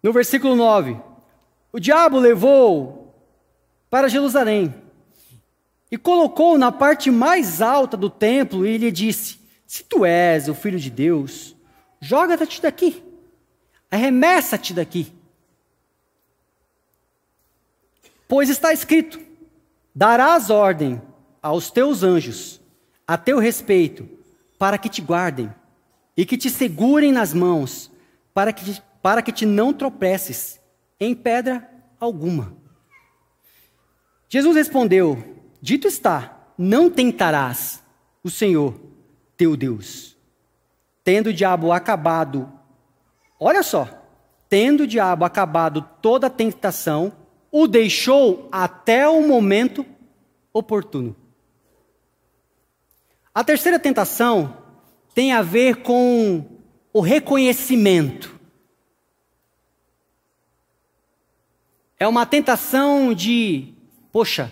No 0.00 0.12
versículo 0.12 0.54
9: 0.54 1.00
O 1.72 1.80
diabo 1.80 2.16
levou 2.16 3.12
para 3.90 4.08
Jerusalém 4.08 4.72
e 5.90 5.98
colocou 5.98 6.56
na 6.56 6.70
parte 6.70 7.10
mais 7.10 7.60
alta 7.60 7.96
do 7.96 8.08
templo 8.08 8.64
e 8.64 8.78
lhe 8.78 8.92
disse: 8.92 9.40
Se 9.66 9.82
tu 9.82 10.04
és 10.04 10.48
o 10.48 10.54
filho 10.54 10.78
de 10.78 10.90
Deus, 10.90 11.56
joga-te 12.00 12.62
daqui, 12.62 13.02
arremessa-te 13.90 14.74
daqui. 14.74 15.12
Pois 18.28 18.48
está 18.48 18.72
escrito: 18.72 19.18
Darás 19.92 20.50
ordem 20.50 21.02
aos 21.42 21.68
teus 21.68 22.04
anjos 22.04 22.60
a 23.08 23.18
teu 23.18 23.40
respeito, 23.40 24.15
para 24.58 24.78
que 24.78 24.88
te 24.88 25.00
guardem 25.00 25.52
e 26.16 26.24
que 26.24 26.36
te 26.36 26.50
segurem 26.50 27.12
nas 27.12 27.34
mãos, 27.34 27.90
para 28.32 28.52
que 28.52 28.80
para 29.02 29.22
que 29.22 29.30
te 29.30 29.46
não 29.46 29.72
tropeces 29.72 30.60
em 30.98 31.14
pedra 31.14 31.70
alguma. 32.00 32.56
Jesus 34.28 34.56
respondeu: 34.56 35.36
Dito 35.62 35.86
está, 35.86 36.48
não 36.58 36.90
tentarás 36.90 37.84
o 38.24 38.30
Senhor 38.30 38.74
teu 39.36 39.56
Deus. 39.56 40.16
Tendo 41.04 41.28
o 41.28 41.32
diabo 41.32 41.70
acabado, 41.70 42.50
olha 43.38 43.62
só, 43.62 43.88
tendo 44.48 44.82
o 44.82 44.86
diabo 44.88 45.24
acabado 45.24 45.88
toda 46.02 46.26
a 46.26 46.30
tentação, 46.30 47.12
o 47.52 47.68
deixou 47.68 48.48
até 48.50 49.08
o 49.08 49.22
momento 49.22 49.86
oportuno. 50.52 51.14
A 53.36 53.44
terceira 53.44 53.78
tentação 53.78 54.56
tem 55.14 55.30
a 55.30 55.42
ver 55.42 55.82
com 55.82 56.42
o 56.90 57.02
reconhecimento. 57.02 58.34
É 62.00 62.08
uma 62.08 62.24
tentação 62.24 63.12
de, 63.12 63.74
poxa, 64.10 64.50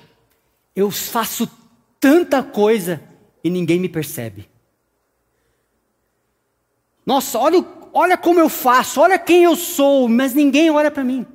eu 0.76 0.90
faço 0.90 1.50
tanta 1.98 2.42
coisa 2.42 3.02
e 3.42 3.48
ninguém 3.48 3.80
me 3.80 3.88
percebe. 3.88 4.50
Nossa, 7.06 7.38
olha, 7.38 7.64
olha 7.90 8.18
como 8.18 8.38
eu 8.38 8.50
faço, 8.50 9.00
olha 9.00 9.18
quem 9.18 9.44
eu 9.44 9.56
sou, 9.56 10.10
mas 10.10 10.34
ninguém 10.34 10.68
olha 10.68 10.90
para 10.90 11.02
mim. 11.02 11.26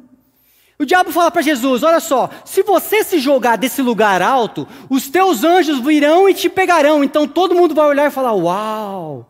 O 0.80 0.86
diabo 0.86 1.12
fala 1.12 1.30
para 1.30 1.42
Jesus: 1.42 1.84
Olha 1.84 2.00
só, 2.00 2.30
se 2.46 2.64
você 2.64 3.04
se 3.04 3.20
jogar 3.20 3.58
desse 3.58 3.82
lugar 3.82 4.22
alto, 4.22 4.66
os 4.90 5.10
teus 5.10 5.44
anjos 5.44 5.80
virão 5.80 6.30
e 6.30 6.34
te 6.34 6.50
pegarão. 6.50 7.04
Então 7.04 7.28
todo 7.28 7.54
mundo 7.54 7.76
vai 7.76 7.86
olhar 7.86 8.08
e 8.08 8.14
falar: 8.14 8.34
Uau, 8.34 9.30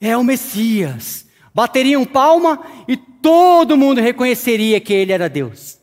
é 0.00 0.16
o 0.16 0.24
Messias. 0.24 1.26
Bateriam 1.54 2.06
palma 2.06 2.60
e 2.88 2.96
todo 2.96 3.76
mundo 3.76 4.00
reconheceria 4.00 4.80
que 4.80 4.94
ele 4.94 5.12
era 5.12 5.28
Deus. 5.28 5.78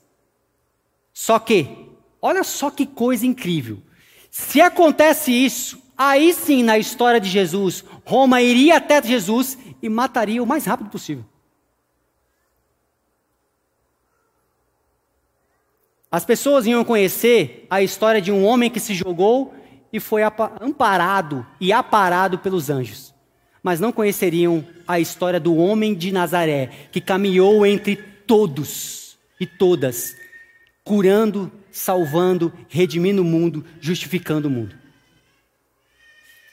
Só 1.14 1.38
que, 1.38 1.70
olha 2.20 2.44
só 2.44 2.72
que 2.72 2.86
coisa 2.86 3.28
incrível. 3.28 3.80
Se 4.32 4.60
acontece 4.60 5.32
isso, 5.32 5.80
aí 5.96 6.34
sim 6.34 6.64
na 6.64 6.80
história 6.80 7.20
de 7.20 7.30
Jesus, 7.30 7.84
Roma 8.06 8.42
iria 8.42 8.78
até 8.78 9.02
Jesus 9.04 9.58
e 9.84 9.90
mataria 9.90 10.42
o 10.42 10.48
mais 10.48 10.66
rápido 10.66 10.90
possível. 10.90 11.26
As 16.12 16.24
pessoas 16.24 16.66
iam 16.66 16.86
conhecer 16.86 17.66
a 17.70 17.82
história 17.82 18.22
de 18.22 18.32
um 18.32 18.46
homem 18.46 18.70
que 18.70 18.80
se 18.80 18.94
jogou 18.94 19.54
e 19.92 20.00
foi 20.00 20.22
amparado 20.62 21.46
e 21.60 21.74
aparado 21.74 22.40
pelos 22.40 22.70
anjos. 22.70 23.14
Mas 23.62 23.80
não 23.80 23.92
conheceriam 23.92 24.66
a 24.88 25.00
história 25.00 25.40
do 25.40 25.56
homem 25.58 25.94
de 25.94 26.12
Nazaré, 26.12 26.70
que 26.92 27.02
caminhou 27.02 27.66
entre 27.66 27.98
todos 27.98 29.18
e 29.40 29.46
todas, 29.46 30.16
curando, 30.84 31.52
salvando, 31.72 32.54
redimindo 32.70 33.22
o 33.22 33.26
mundo, 33.26 33.66
justificando 33.82 34.48
o 34.48 34.52
mundo. 34.52 34.76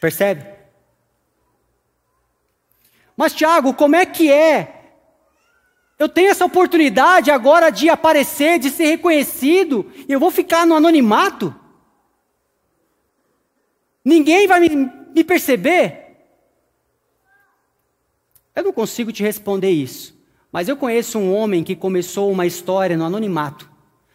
Percebe? 0.00 0.44
Mas, 3.16 3.32
Tiago, 3.32 3.72
como 3.74 3.94
é 3.94 4.04
que 4.04 4.30
é 4.30 4.83
eu 5.98 6.08
tenho 6.08 6.30
essa 6.30 6.44
oportunidade 6.44 7.30
agora 7.30 7.70
de 7.70 7.88
aparecer, 7.88 8.58
de 8.58 8.70
ser 8.70 8.86
reconhecido, 8.86 9.90
e 10.08 10.12
eu 10.12 10.20
vou 10.20 10.30
ficar 10.30 10.66
no 10.66 10.74
anonimato? 10.74 11.54
Ninguém 14.04 14.46
vai 14.46 14.60
me, 14.60 14.90
me 15.14 15.24
perceber? 15.24 16.04
Eu 18.54 18.64
não 18.64 18.72
consigo 18.72 19.12
te 19.12 19.22
responder 19.22 19.70
isso, 19.70 20.16
mas 20.52 20.68
eu 20.68 20.76
conheço 20.76 21.18
um 21.18 21.34
homem 21.34 21.64
que 21.64 21.74
começou 21.74 22.30
uma 22.30 22.46
história 22.46 22.96
no 22.96 23.04
anonimato. 23.04 23.70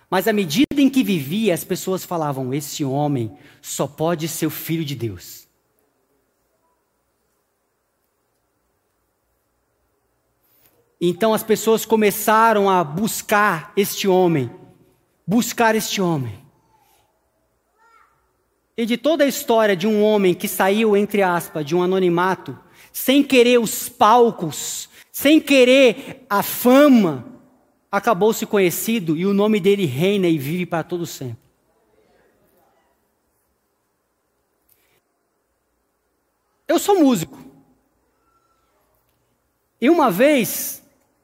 Mas 0.10 0.28
à 0.28 0.34
medida 0.34 0.82
em 0.82 0.90
que 0.90 1.04
vivia, 1.04 1.54
as 1.54 1.64
pessoas 1.64 2.06
falavam: 2.06 2.54
esse 2.54 2.84
homem 2.86 3.38
só 3.62 3.86
pode 3.86 4.28
ser 4.28 4.46
o 4.46 4.52
filho 4.52 4.86
de 4.86 4.96
Deus. 4.96 5.49
Então 11.00 11.34
as 11.34 11.44
pessoas 11.44 11.86
começaram 11.86 12.70
a 12.70 12.84
buscar 12.84 13.72
este 13.78 14.08
homem, 14.08 14.52
buscar 15.26 15.76
este 15.76 16.02
homem. 16.02 16.38
E 18.76 18.86
de 18.86 18.98
toda 18.98 19.24
a 19.24 19.28
história 19.28 19.76
de 19.76 19.88
um 19.88 20.04
homem 20.04 20.34
que 20.34 20.48
saiu, 20.48 20.96
entre 20.96 21.22
aspas, 21.22 21.66
de 21.66 21.76
um 21.76 21.84
anonimato, 21.84 22.58
sem 22.92 23.24
querer 23.24 23.60
os 23.60 23.88
palcos, 23.88 24.90
sem 25.12 25.40
querer 25.40 26.26
a 26.30 26.44
fama, 26.44 27.26
acabou 27.92 28.34
se 28.34 28.46
conhecido 28.46 29.18
e 29.18 29.26
o 29.26 29.34
nome 29.34 29.60
dele 29.60 29.86
reina 29.86 30.28
e 30.28 30.38
vive 30.38 30.66
para 30.66 30.84
todo 30.84 31.06
sempre. 31.06 31.50
Eu 36.68 36.78
sou 36.78 37.00
músico. 37.00 37.40
E 39.82 39.90
uma 39.90 40.12
vez 40.12 40.69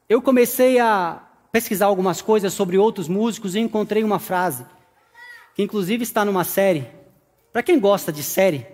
eu 0.08 0.22
comecei 0.22 0.80
a 0.80 1.22
pesquisar 1.52 1.86
algumas 1.86 2.22
coisas 2.22 2.54
sobre 2.54 2.78
outros 2.78 3.08
músicos 3.08 3.56
e 3.56 3.60
encontrei 3.60 4.04
uma 4.04 4.20
frase, 4.20 4.66
que 5.56 5.64
inclusive 5.64 6.04
está 6.04 6.26
numa 6.26 6.44
série. 6.44 6.88
Para 7.52 7.64
quem 7.64 7.80
gosta 7.80 8.12
de 8.12 8.22
série, 8.22 8.68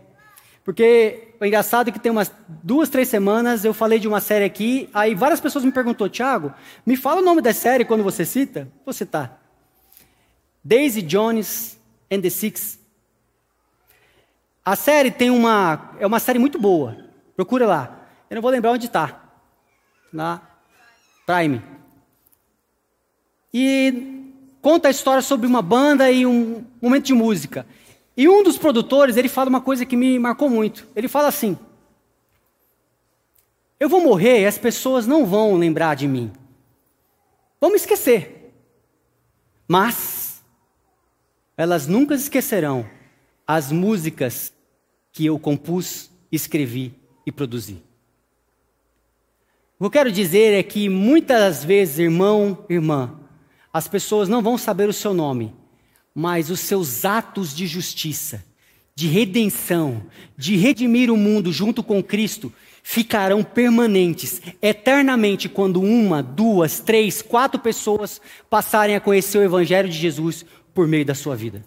porque 0.64 1.36
o 1.40 1.46
engraçado 1.46 1.90
é 1.90 1.92
que 1.92 2.00
tem 2.00 2.12
umas 2.12 2.32
duas, 2.48 2.90
três 2.90 3.08
semanas 3.08 3.64
eu 3.64 3.74
falei 3.74 4.00
de 4.00 4.08
uma 4.08 4.20
série 4.20 4.46
aqui, 4.46 4.90
aí 4.94 5.16
várias 5.16 5.40
pessoas 5.40 5.64
me 5.64 5.72
perguntou, 5.72 6.10
Thiago, 6.10 6.54
me 6.86 6.98
fala 6.98 7.22
o 7.22 7.26
nome 7.26 7.42
da 7.42 7.54
série 7.54 7.86
quando 7.86 8.04
você 8.04 8.26
cita. 8.26 8.68
Vou 8.86 8.94
citar. 8.94 9.42
Daisy 10.64 11.02
Jones 11.02 11.80
and 12.12 12.22
the 12.22 12.30
Six. 12.30 12.80
A 14.64 14.76
série 14.76 15.10
tem 15.10 15.32
uma, 15.32 15.96
é 16.00 16.06
uma 16.06 16.20
série 16.20 16.38
muito 16.38 16.60
boa. 16.60 16.98
Procura 17.36 17.66
lá. 17.66 18.08
Eu 18.30 18.36
não 18.36 18.42
vou 18.42 18.52
lembrar 18.52 18.72
onde 18.72 18.86
está. 18.86 19.24
Na 20.14 20.51
Prime. 21.32 21.62
E 23.54 24.34
conta 24.62 24.90
a 24.90 24.92
história 24.92 25.22
sobre 25.22 25.48
uma 25.48 25.62
banda 25.62 26.12
e 26.12 26.26
um 26.26 26.66
momento 26.82 27.06
de 27.06 27.14
música. 27.14 27.66
E 28.18 28.28
um 28.28 28.44
dos 28.44 28.58
produtores, 28.58 29.16
ele 29.16 29.30
fala 29.30 29.50
uma 29.50 29.62
coisa 29.62 29.86
que 29.86 29.96
me 29.96 30.20
marcou 30.20 30.50
muito. 30.50 30.86
Ele 30.94 31.08
fala 31.08 31.30
assim: 31.30 31.58
Eu 33.80 33.88
vou 33.88 34.02
morrer 34.02 34.42
e 34.42 34.46
as 34.46 34.58
pessoas 34.58 35.08
não 35.08 35.26
vão 35.26 35.56
lembrar 35.56 35.96
de 35.96 36.06
mim. 36.06 36.34
Vão 37.62 37.70
me 37.70 37.78
esquecer. 37.78 38.54
Mas 39.66 40.44
elas 41.56 41.88
nunca 41.88 42.14
esquecerão 42.14 42.86
as 43.48 43.72
músicas 43.72 44.52
que 45.14 45.26
eu 45.26 45.40
compus, 45.40 46.12
escrevi 46.30 46.94
e 47.26 47.32
produzi. 47.32 47.82
O 49.82 49.86
que 49.86 49.88
eu 49.88 49.90
quero 50.04 50.12
dizer 50.12 50.54
é 50.54 50.62
que 50.62 50.88
muitas 50.88 51.64
vezes, 51.64 51.98
irmão, 51.98 52.56
irmã, 52.70 53.16
as 53.74 53.88
pessoas 53.88 54.30
não 54.30 54.40
vão 54.40 54.56
saber 54.56 54.88
o 54.88 54.94
seu 54.94 55.12
nome, 55.12 55.56
mas 56.14 56.52
os 56.52 56.60
seus 56.60 57.04
atos 57.04 57.52
de 57.52 57.66
justiça, 57.66 58.46
de 58.94 59.08
redenção, 59.08 60.04
de 60.38 60.56
redimir 60.56 61.10
o 61.10 61.18
mundo 61.18 61.52
junto 61.52 61.82
com 61.82 62.04
Cristo, 62.04 62.54
ficarão 62.84 63.44
permanentes, 63.44 64.40
eternamente, 64.62 65.50
quando 65.50 65.82
uma, 65.82 66.22
duas, 66.22 66.80
três, 66.80 67.24
quatro 67.24 67.60
pessoas 67.60 68.22
passarem 68.52 68.96
a 68.96 69.02
conhecer 69.02 69.40
o 69.40 69.44
Evangelho 69.44 69.90
de 69.90 69.98
Jesus 69.98 70.46
por 70.76 70.88
meio 70.88 71.06
da 71.06 71.16
sua 71.16 71.36
vida. 71.36 71.66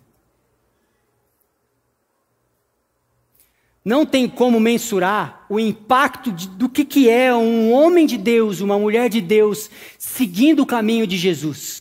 não 3.85 4.07
tem 4.07 4.27
como 4.29 4.59
mensurar 4.59 5.44
o 5.55 5.61
impacto 5.61 6.33
de, 6.33 6.49
do 6.49 6.69
que, 6.69 6.85
que 6.85 7.09
é 7.09 7.33
um 7.33 7.73
homem 7.73 8.07
de 8.07 8.19
Deus, 8.19 8.61
uma 8.61 8.77
mulher 8.77 9.09
de 9.09 9.21
Deus, 9.21 9.71
seguindo 9.97 10.63
o 10.65 10.67
caminho 10.67 11.07
de 11.07 11.17
Jesus. 11.17 11.81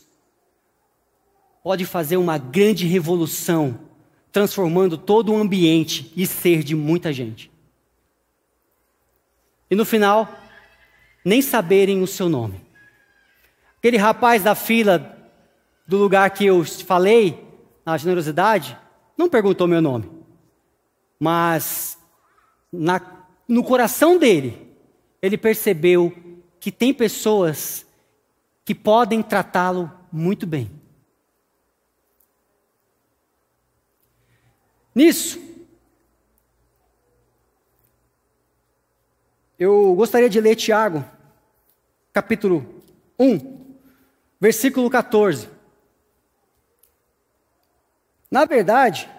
Pode 1.64 1.84
fazer 1.86 2.18
uma 2.18 2.38
grande 2.38 2.86
revolução, 2.86 3.80
transformando 4.32 4.96
todo 4.96 5.34
o 5.34 5.36
ambiente 5.36 6.14
e 6.16 6.28
ser 6.28 6.62
de 6.62 6.76
muita 6.76 7.12
gente. 7.12 7.52
E 9.72 9.76
no 9.76 9.86
final, 9.86 10.32
nem 11.26 11.42
saberem 11.42 12.04
o 12.04 12.08
seu 12.08 12.30
nome. 12.30 12.62
Aquele 13.80 13.98
rapaz 13.98 14.44
da 14.44 14.54
fila 14.54 15.18
do 15.88 15.98
lugar 15.98 16.30
que 16.30 16.46
eu 16.46 16.64
falei, 16.64 17.44
na 17.84 17.98
generosidade, 17.98 18.78
não 19.18 19.28
perguntou 19.28 19.68
meu 19.68 19.82
nome. 19.82 20.12
Mas 21.20 21.98
na, 22.72 23.23
no 23.48 23.64
coração 23.64 24.18
dele, 24.18 24.76
ele 25.22 25.38
percebeu 25.38 26.14
que 26.60 26.72
tem 26.72 26.94
pessoas 26.94 27.86
que 28.64 28.74
podem 28.74 29.22
tratá-lo 29.22 29.92
muito 30.12 30.48
bem. 30.48 30.72
Nisso, 34.96 35.42
eu 39.58 39.96
gostaria 39.96 40.30
de 40.30 40.40
ler 40.40 40.56
Tiago, 40.56 41.04
capítulo 42.12 42.84
1, 43.18 43.76
versículo 44.40 44.90
14. 44.90 45.50
Na 48.30 48.46
verdade, 48.46 49.10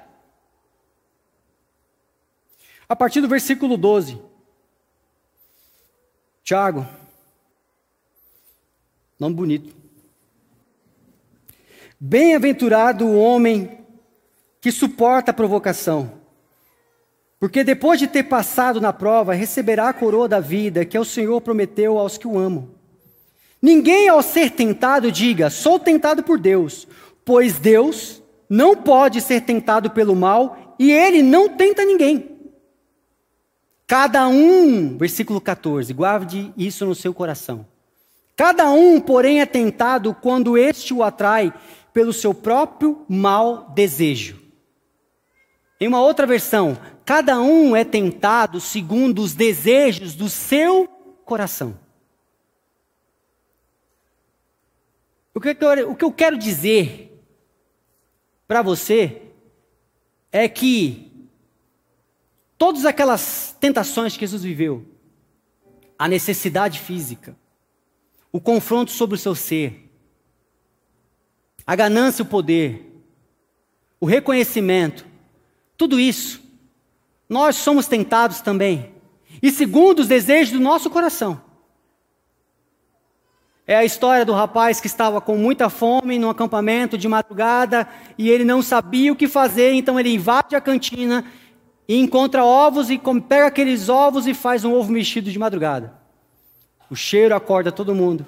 a 2.95 2.97
partir 2.97 3.21
do 3.21 3.27
versículo 3.27 3.77
12. 3.77 4.17
Tiago, 6.45 6.87
nome 9.19 9.35
bonito. 9.35 9.75
Bem-aventurado 11.99 13.05
o 13.05 13.19
homem 13.19 13.81
que 14.61 14.71
suporta 14.71 15.33
a 15.33 15.35
provocação, 15.35 16.21
porque 17.41 17.65
depois 17.65 17.99
de 17.99 18.07
ter 18.07 18.23
passado 18.23 18.81
na 18.81 18.93
prova, 18.93 19.35
receberá 19.35 19.89
a 19.89 19.93
coroa 19.93 20.29
da 20.29 20.39
vida 20.39 20.85
que 20.85 20.97
o 20.97 21.05
Senhor 21.05 21.41
prometeu 21.41 21.99
aos 21.99 22.17
que 22.17 22.29
o 22.29 22.39
amam. 22.39 22.71
Ninguém, 23.61 24.09
ao 24.09 24.23
ser 24.23 24.53
tentado, 24.53 25.11
diga: 25.11 25.51
sou 25.51 25.81
tentado 25.81 26.23
por 26.23 26.39
Deus, 26.39 26.87
pois 27.25 27.59
Deus 27.59 28.23
não 28.49 28.77
pode 28.77 29.21
ser 29.21 29.41
tentado 29.41 29.91
pelo 29.91 30.15
mal 30.15 30.77
e 30.79 30.93
ele 30.93 31.25
não 31.25 31.49
tenta 31.49 31.85
ninguém. 31.85 32.34
Cada 33.87 34.27
um, 34.29 34.97
versículo 34.97 35.41
14, 35.41 35.93
guarde 35.93 36.53
isso 36.57 36.87
no 36.87 36.95
seu 36.95 37.13
coração. 37.13 37.67
Cada 38.37 38.71
um, 38.71 39.01
porém, 39.01 39.41
é 39.41 39.47
tentado 39.47 40.15
quando 40.15 40.57
este 40.57 40.95
o 40.95 41.03
atrai 41.03 41.53
pelo 41.93 42.13
seu 42.13 42.35
próprio 42.35 43.05
mau 43.09 43.71
desejo. 43.75 44.43
Em 45.81 45.87
uma 45.87 46.01
outra 46.01 46.27
versão, 46.27 46.79
cada 47.05 47.41
um 47.41 47.77
é 47.77 47.85
tentado 47.85 48.61
segundo 48.61 49.21
os 49.21 49.35
desejos 49.35 50.15
do 50.15 50.29
seu 50.29 50.89
coração. 51.25 51.79
O 55.35 55.41
que 55.41 55.49
eu, 55.49 55.91
o 55.91 55.95
que 55.95 56.05
eu 56.05 56.13
quero 56.13 56.39
dizer 56.39 57.23
para 58.47 58.63
você 58.63 59.23
é 60.33 60.49
que 60.49 61.14
todas 62.59 62.85
aquelas 62.85 63.57
tentações 63.61 64.17
que 64.17 64.21
Jesus 64.21 64.43
viveu, 64.43 64.85
a 65.99 66.09
necessidade 66.09 66.81
física, 66.81 67.37
o 68.33 68.41
confronto 68.41 68.91
sobre 68.91 69.17
o 69.17 69.19
seu 69.19 69.35
ser, 69.35 69.91
a 71.67 71.75
ganância 71.75 72.23
e 72.23 72.27
o 72.27 72.29
poder, 72.29 73.03
o 74.01 74.07
reconhecimento, 74.07 75.07
tudo 75.77 75.99
isso, 75.99 76.43
nós 77.29 77.57
somos 77.57 77.87
tentados 77.87 78.41
também, 78.41 78.93
e 79.43 79.51
segundo 79.51 80.01
os 80.01 80.09
desejos 80.09 80.53
do 80.53 80.61
nosso 80.61 80.91
coração. 80.91 81.43
É 83.67 83.75
a 83.75 83.85
história 83.85 84.27
do 84.27 84.33
rapaz 84.35 84.79
que 84.79 84.87
estava 84.87 85.23
com 85.23 85.39
muita 85.39 85.71
fome 85.71 86.19
no 86.19 86.29
acampamento 86.29 86.99
de 86.99 87.09
madrugada 87.09 87.89
e 88.19 88.29
ele 88.29 88.45
não 88.45 88.61
sabia 88.61 89.11
o 89.11 89.17
que 89.17 89.27
fazer, 89.27 89.73
então 89.73 89.99
ele 89.99 90.13
invade 90.13 90.55
a 90.55 90.61
cantina 90.61 91.25
e 91.87 91.99
encontra 91.99 92.45
ovos 92.45 92.91
e 92.91 93.01
pega 93.29 93.47
aqueles 93.47 93.89
ovos 93.89 94.27
e 94.27 94.35
faz 94.35 94.65
um 94.65 94.73
ovo 94.73 94.91
mexido 94.91 95.31
de 95.31 95.39
madrugada. 95.39 95.95
O 96.91 96.97
cheiro 96.97 97.35
acorda 97.35 97.71
todo 97.73 97.95
mundo. 97.95 98.27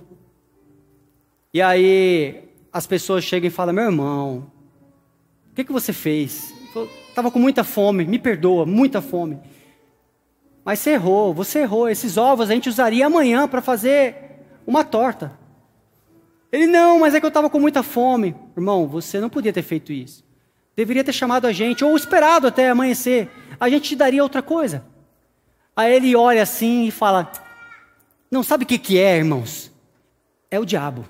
E 1.53 1.63
aí 1.63 2.45
as 2.73 2.87
pessoas 2.87 3.25
chegam 3.25 3.49
e 3.49 3.51
falam: 3.51 3.75
Meu 3.75 3.85
irmão, 3.85 4.51
o 5.51 5.55
que, 5.55 5.65
que 5.65 5.73
você 5.73 5.93
fez? 5.93 6.55
Estava 7.09 7.31
com 7.31 7.39
muita 7.39 7.65
fome, 7.65 8.05
me 8.05 8.19
perdoa, 8.19 8.67
muita 8.67 9.01
fome. 9.01 9.39
Mas 10.63 10.81
você 10.81 10.91
errou, 10.91 11.33
você 11.33 11.61
errou. 11.61 11.89
Esses 11.89 12.17
ovos 12.17 12.51
a 12.51 12.55
gente 12.55 12.69
usaria 12.69 13.07
amanhã 13.07 13.49
para 13.49 13.63
fazer 13.63 14.17
uma 14.67 14.85
torta. 14.85 15.39
Ele, 16.53 16.67
não, 16.67 16.99
mas 16.99 17.15
é 17.15 17.21
que 17.21 17.25
eu 17.25 17.29
estava 17.29 17.49
com 17.49 17.59
muita 17.61 17.83
fome. 17.83 18.35
Irmão, 18.57 18.87
você 18.87 19.21
não 19.21 19.31
podia 19.31 19.53
ter 19.53 19.63
feito 19.63 19.93
isso. 19.93 20.25
Deveria 20.75 21.03
ter 21.03 21.13
chamado 21.13 21.47
a 21.47 21.53
gente, 21.53 21.85
ou 21.85 21.97
esperado 21.97 22.47
até 22.47 22.69
amanhecer. 22.69 23.31
A 23.59 23.69
gente 23.69 23.89
te 23.89 23.97
daria 23.97 24.23
outra 24.23 24.43
coisa. 24.43 24.85
Aí 25.75 25.95
ele 25.95 26.17
olha 26.17 26.43
assim 26.43 26.87
e 26.87 26.91
fala: 26.91 27.31
Não 28.31 28.43
sabe 28.43 28.65
o 28.65 28.67
que, 28.67 28.79
que 28.79 28.99
é, 28.99 29.17
irmãos? 29.17 29.71
É 30.51 30.59
o 30.59 30.65
diabo. 30.65 31.07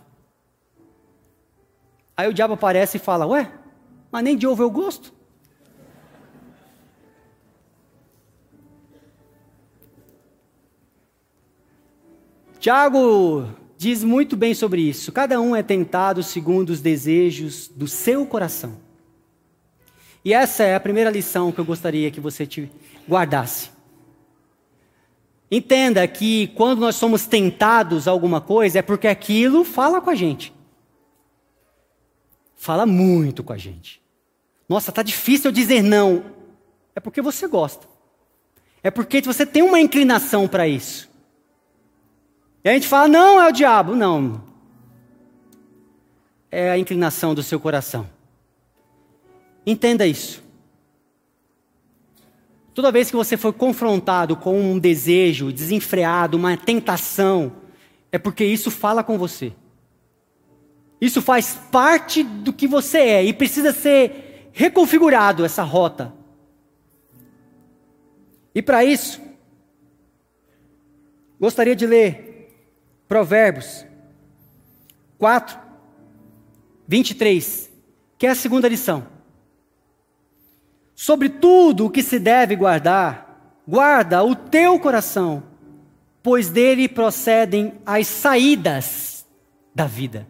Aí 2.16 2.28
o 2.28 2.34
diabo 2.34 2.54
aparece 2.54 2.96
e 2.96 3.00
fala: 3.00 3.26
Ué, 3.26 3.52
mas 4.10 4.24
nem 4.24 4.36
de 4.36 4.46
ovo 4.46 4.62
eu 4.62 4.70
gosto. 4.70 5.14
Tiago 12.58 13.46
diz 13.78 14.02
muito 14.02 14.36
bem 14.36 14.52
sobre 14.52 14.80
isso. 14.80 15.12
Cada 15.12 15.40
um 15.40 15.54
é 15.54 15.62
tentado 15.62 16.22
segundo 16.22 16.70
os 16.70 16.80
desejos 16.80 17.68
do 17.68 17.86
seu 17.86 18.26
coração. 18.26 18.85
E 20.26 20.34
essa 20.34 20.64
é 20.64 20.74
a 20.74 20.80
primeira 20.80 21.08
lição 21.08 21.52
que 21.52 21.60
eu 21.60 21.64
gostaria 21.64 22.10
que 22.10 22.18
você 22.18 22.44
te 22.44 22.68
guardasse. 23.08 23.70
Entenda 25.48 26.04
que 26.08 26.48
quando 26.48 26.80
nós 26.80 26.96
somos 26.96 27.26
tentados 27.28 28.08
a 28.08 28.10
alguma 28.10 28.40
coisa, 28.40 28.80
é 28.80 28.82
porque 28.82 29.06
aquilo 29.06 29.62
fala 29.62 30.00
com 30.00 30.10
a 30.10 30.16
gente. 30.16 30.52
Fala 32.56 32.84
muito 32.84 33.44
com 33.44 33.52
a 33.52 33.56
gente. 33.56 34.02
Nossa, 34.68 34.90
tá 34.90 35.00
difícil 35.00 35.50
eu 35.50 35.54
dizer 35.54 35.80
não. 35.80 36.24
É 36.92 36.98
porque 36.98 37.22
você 37.22 37.46
gosta. 37.46 37.86
É 38.82 38.90
porque 38.90 39.20
você 39.20 39.46
tem 39.46 39.62
uma 39.62 39.78
inclinação 39.78 40.48
para 40.48 40.66
isso. 40.66 41.08
E 42.64 42.68
a 42.68 42.72
gente 42.72 42.88
fala, 42.88 43.06
não, 43.06 43.40
é 43.40 43.48
o 43.48 43.52
diabo. 43.52 43.94
Não. 43.94 44.42
É 46.50 46.72
a 46.72 46.76
inclinação 46.76 47.32
do 47.32 47.44
seu 47.44 47.60
coração. 47.60 48.15
Entenda 49.66 50.06
isso. 50.06 50.46
Toda 52.72 52.92
vez 52.92 53.10
que 53.10 53.16
você 53.16 53.36
for 53.36 53.52
confrontado 53.52 54.36
com 54.36 54.60
um 54.60 54.78
desejo 54.78 55.50
desenfreado, 55.50 56.36
uma 56.36 56.56
tentação, 56.56 57.52
é 58.12 58.18
porque 58.18 58.44
isso 58.44 58.70
fala 58.70 59.02
com 59.02 59.18
você. 59.18 59.52
Isso 61.00 61.20
faz 61.20 61.54
parte 61.72 62.22
do 62.22 62.52
que 62.52 62.68
você 62.68 62.98
é 62.98 63.24
e 63.24 63.32
precisa 63.32 63.72
ser 63.72 64.50
reconfigurado 64.52 65.44
essa 65.44 65.62
rota. 65.62 66.14
E 68.54 68.62
para 68.62 68.84
isso, 68.84 69.20
gostaria 71.40 71.74
de 71.74 71.86
ler 71.86 72.54
Provérbios 73.08 73.84
4, 75.18 75.58
23, 76.86 77.70
que 78.18 78.26
é 78.26 78.30
a 78.30 78.34
segunda 78.34 78.68
lição. 78.68 79.15
Sobre 80.96 81.28
tudo 81.28 81.84
o 81.84 81.90
que 81.90 82.02
se 82.02 82.18
deve 82.18 82.56
guardar, 82.56 83.60
guarda 83.68 84.24
o 84.24 84.34
teu 84.34 84.80
coração, 84.80 85.42
pois 86.22 86.48
dele 86.48 86.88
procedem 86.88 87.74
as 87.84 88.06
saídas 88.06 89.26
da 89.74 89.86
vida. 89.86 90.26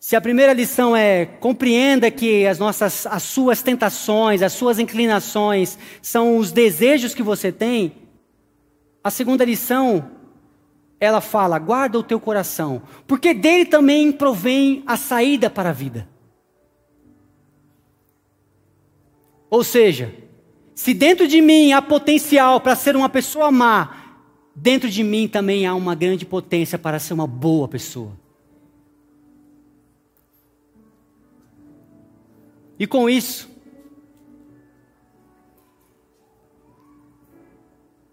Se 0.00 0.16
a 0.16 0.22
primeira 0.22 0.54
lição 0.54 0.96
é 0.96 1.26
compreenda 1.26 2.10
que 2.10 2.46
as 2.46 2.58
nossas 2.58 3.06
as 3.06 3.24
suas 3.24 3.60
tentações, 3.60 4.40
as 4.40 4.54
suas 4.54 4.78
inclinações 4.78 5.78
são 6.00 6.38
os 6.38 6.50
desejos 6.50 7.14
que 7.14 7.22
você 7.22 7.52
tem, 7.52 7.92
a 9.04 9.10
segunda 9.10 9.44
lição, 9.44 10.10
ela 10.98 11.20
fala: 11.20 11.58
guarda 11.58 11.98
o 11.98 12.02
teu 12.02 12.18
coração, 12.18 12.80
porque 13.06 13.34
dele 13.34 13.66
também 13.66 14.10
provém 14.10 14.82
a 14.86 14.96
saída 14.96 15.50
para 15.50 15.68
a 15.68 15.74
vida. 15.74 16.08
Ou 19.50 19.64
seja, 19.64 20.14
se 20.74 20.94
dentro 20.94 21.26
de 21.26 21.40
mim 21.40 21.72
há 21.72 21.82
potencial 21.82 22.60
para 22.60 22.76
ser 22.76 22.94
uma 22.94 23.08
pessoa 23.08 23.50
má, 23.50 24.18
dentro 24.54 24.88
de 24.88 25.02
mim 25.02 25.26
também 25.26 25.66
há 25.66 25.74
uma 25.74 25.94
grande 25.94 26.24
potência 26.24 26.78
para 26.78 26.98
ser 26.98 27.14
uma 27.14 27.26
boa 27.26 27.66
pessoa. 27.66 28.12
E 32.78 32.86
com 32.86 33.08
isso, 33.10 33.50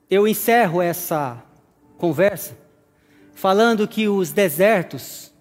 eu 0.09 0.27
encerro 0.27 0.81
essa 0.81 1.43
conversa 1.97 2.57
falando 3.33 3.87
que 3.87 4.07
os 4.07 4.31
desertos 4.31 5.31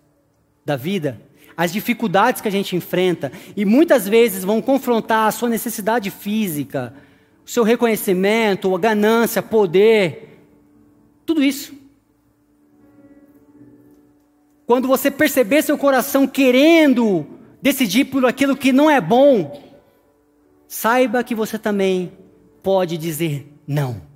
da 0.65 0.77
vida, 0.77 1.21
as 1.57 1.73
dificuldades 1.73 2.41
que 2.41 2.49
a 2.49 2.51
gente 2.51 2.75
enfrenta, 2.75 3.31
e 3.57 3.65
muitas 3.65 4.09
vezes 4.09 4.45
vão 4.45 4.61
confrontar 4.61 5.29
a 5.29 5.31
sua 5.31 5.49
necessidade 5.49 6.11
física, 6.11 6.95
o 7.47 7.51
seu 7.51 7.63
reconhecimento, 7.63 8.75
a 8.75 8.79
ganância, 8.79 9.43
poder, 9.43 10.41
tudo 11.25 11.43
isso. 11.43 11.75
Quando 14.67 14.89
você 14.89 15.11
perceber 15.11 15.63
seu 15.63 15.77
coração 15.77 16.27
querendo 16.27 17.27
decidir 17.61 18.07
por 18.07 18.25
aquilo 18.25 18.57
que 18.57 18.73
não 18.73 18.91
é 18.91 19.01
bom, 19.01 19.63
saiba 20.67 21.23
que 21.23 21.35
você 21.35 21.59
também 21.59 22.13
pode 22.63 22.97
dizer 22.97 23.47
não. 23.67 24.14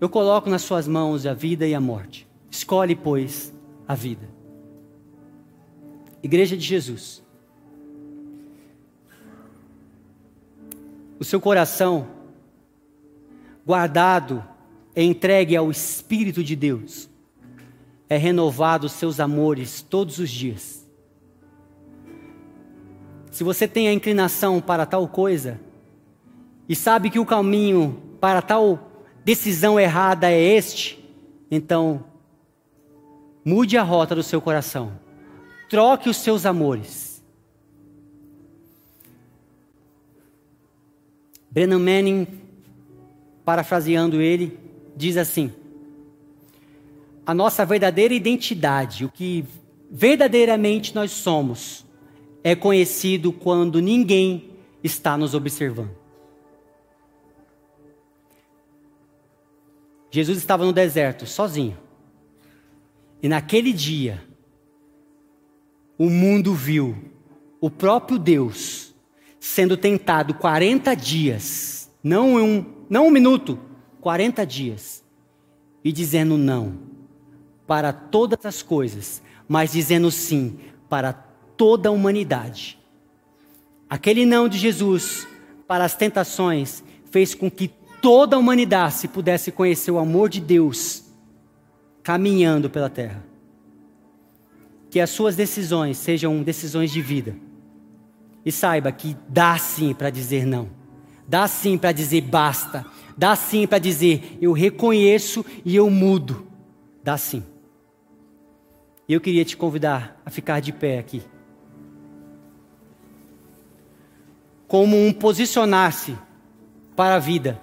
Eu 0.00 0.08
coloco 0.08 0.48
nas 0.48 0.62
suas 0.62 0.88
mãos 0.88 1.26
a 1.26 1.34
vida 1.34 1.66
e 1.66 1.74
a 1.74 1.80
morte. 1.80 2.26
Escolhe, 2.50 2.96
pois, 2.96 3.52
a 3.86 3.94
vida. 3.94 4.28
Igreja 6.22 6.56
de 6.56 6.64
Jesus. 6.64 7.22
O 11.18 11.24
seu 11.24 11.38
coração, 11.38 12.08
guardado, 13.66 14.42
é 14.94 15.02
entregue 15.02 15.54
ao 15.54 15.70
Espírito 15.70 16.42
de 16.42 16.56
Deus. 16.56 17.10
É 18.08 18.16
renovado 18.16 18.86
os 18.86 18.92
seus 18.92 19.20
amores 19.20 19.82
todos 19.82 20.18
os 20.18 20.30
dias. 20.30 20.88
Se 23.30 23.44
você 23.44 23.68
tem 23.68 23.86
a 23.86 23.92
inclinação 23.92 24.62
para 24.62 24.86
tal 24.86 25.06
coisa, 25.06 25.60
e 26.66 26.74
sabe 26.74 27.10
que 27.10 27.18
o 27.18 27.26
caminho 27.26 28.02
para 28.18 28.40
tal 28.40 28.89
decisão 29.24 29.78
errada 29.78 30.30
é 30.30 30.40
este, 30.40 30.98
então 31.50 32.04
mude 33.44 33.76
a 33.76 33.82
rota 33.82 34.14
do 34.14 34.22
seu 34.22 34.40
coração. 34.40 34.92
Troque 35.68 36.08
os 36.08 36.16
seus 36.16 36.46
amores. 36.46 37.22
Brennan 41.50 41.78
Manning, 41.78 42.26
parafraseando 43.44 44.20
ele, 44.20 44.58
diz 44.96 45.16
assim: 45.16 45.52
A 47.26 47.34
nossa 47.34 47.64
verdadeira 47.64 48.14
identidade, 48.14 49.04
o 49.04 49.08
que 49.08 49.44
verdadeiramente 49.90 50.94
nós 50.94 51.10
somos, 51.10 51.84
é 52.44 52.54
conhecido 52.54 53.32
quando 53.32 53.80
ninguém 53.80 54.50
está 54.82 55.16
nos 55.16 55.34
observando. 55.34 55.99
Jesus 60.10 60.38
estava 60.38 60.64
no 60.64 60.72
deserto, 60.72 61.26
sozinho. 61.26 61.78
E 63.22 63.28
naquele 63.28 63.72
dia, 63.72 64.22
o 65.96 66.08
mundo 66.10 66.54
viu 66.54 66.96
o 67.60 67.70
próprio 67.70 68.18
Deus 68.18 68.94
sendo 69.38 69.76
tentado 69.76 70.34
40 70.34 70.94
dias, 70.94 71.90
não 72.02 72.36
um, 72.36 72.66
não 72.88 73.06
um 73.06 73.10
minuto, 73.10 73.58
40 74.00 74.46
dias, 74.46 75.04
e 75.84 75.92
dizendo 75.92 76.36
não 76.36 76.78
para 77.66 77.92
todas 77.92 78.44
as 78.44 78.62
coisas, 78.62 79.22
mas 79.46 79.72
dizendo 79.72 80.10
sim 80.10 80.58
para 80.88 81.12
toda 81.12 81.88
a 81.88 81.92
humanidade. 81.92 82.78
Aquele 83.88 84.26
não 84.26 84.48
de 84.48 84.58
Jesus 84.58 85.26
para 85.66 85.84
as 85.84 85.94
tentações 85.94 86.82
fez 87.10 87.34
com 87.34 87.50
que 87.50 87.68
toda 88.00 88.36
a 88.36 88.38
humanidade 88.38 89.08
pudesse 89.08 89.52
conhecer 89.52 89.90
o 89.90 89.98
amor 89.98 90.28
de 90.28 90.40
Deus 90.40 91.04
caminhando 92.02 92.70
pela 92.70 92.90
terra. 92.90 93.24
Que 94.90 95.00
as 95.00 95.10
suas 95.10 95.36
decisões 95.36 95.96
sejam 95.98 96.42
decisões 96.42 96.90
de 96.90 97.00
vida 97.00 97.36
e 98.44 98.50
saiba 98.50 98.90
que 98.90 99.16
dá 99.28 99.56
sim 99.58 99.94
para 99.94 100.10
dizer 100.10 100.44
não. 100.44 100.68
Dá 101.28 101.46
sim 101.46 101.78
para 101.78 101.92
dizer 101.92 102.22
basta. 102.22 102.84
Dá 103.16 103.36
sim 103.36 103.66
para 103.66 103.78
dizer 103.78 104.38
eu 104.40 104.52
reconheço 104.52 105.44
e 105.64 105.76
eu 105.76 105.88
mudo. 105.88 106.46
Dá 107.04 107.16
sim. 107.16 107.44
E 109.06 109.12
eu 109.12 109.20
queria 109.20 109.44
te 109.44 109.56
convidar 109.56 110.20
a 110.24 110.30
ficar 110.30 110.60
de 110.60 110.72
pé 110.72 110.98
aqui. 110.98 111.22
Como 114.66 114.96
um 114.96 115.12
posicionar-se 115.12 116.16
para 116.96 117.16
a 117.16 117.18
vida 117.18 117.60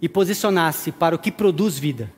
e 0.00 0.08
posicionar-se 0.08 0.92
para 0.92 1.14
o 1.14 1.18
que 1.18 1.32
produz 1.32 1.78
vida. 1.78 2.12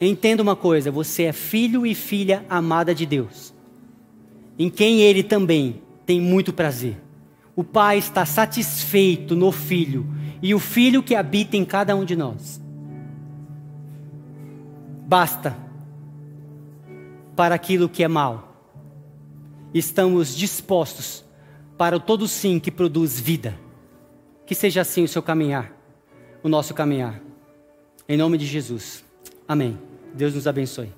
Entenda 0.00 0.42
uma 0.42 0.56
coisa: 0.56 0.90
você 0.90 1.24
é 1.24 1.32
filho 1.32 1.86
e 1.86 1.94
filha 1.94 2.44
amada 2.48 2.94
de 2.94 3.06
Deus 3.06 3.52
em 4.58 4.70
quem 4.70 5.00
ele 5.00 5.22
também 5.22 5.82
tem 6.06 6.20
muito 6.20 6.52
prazer. 6.52 6.96
O 7.54 7.64
Pai 7.64 7.98
está 7.98 8.24
satisfeito 8.24 9.34
no 9.34 9.52
Filho 9.52 10.06
e 10.40 10.54
o 10.54 10.58
Filho 10.58 11.02
que 11.02 11.14
habita 11.14 11.56
em 11.56 11.64
cada 11.64 11.94
um 11.94 12.04
de 12.04 12.16
nós. 12.16 12.60
Basta 15.06 15.56
para 17.36 17.54
aquilo 17.54 17.88
que 17.88 18.02
é 18.02 18.08
mal. 18.08 18.56
Estamos 19.74 20.36
dispostos 20.36 21.24
para 21.76 21.96
o 21.96 22.00
todo 22.00 22.28
sim 22.28 22.58
que 22.58 22.70
produz 22.70 23.18
vida. 23.18 23.58
Que 24.46 24.54
seja 24.54 24.82
assim 24.82 25.02
o 25.02 25.08
seu 25.08 25.22
caminhar, 25.22 25.72
o 26.42 26.48
nosso 26.48 26.74
caminhar. 26.74 27.20
Em 28.08 28.16
nome 28.16 28.36
de 28.36 28.46
Jesus. 28.46 29.04
Amém. 29.46 29.78
Deus 30.14 30.34
nos 30.34 30.46
abençoe. 30.46 30.92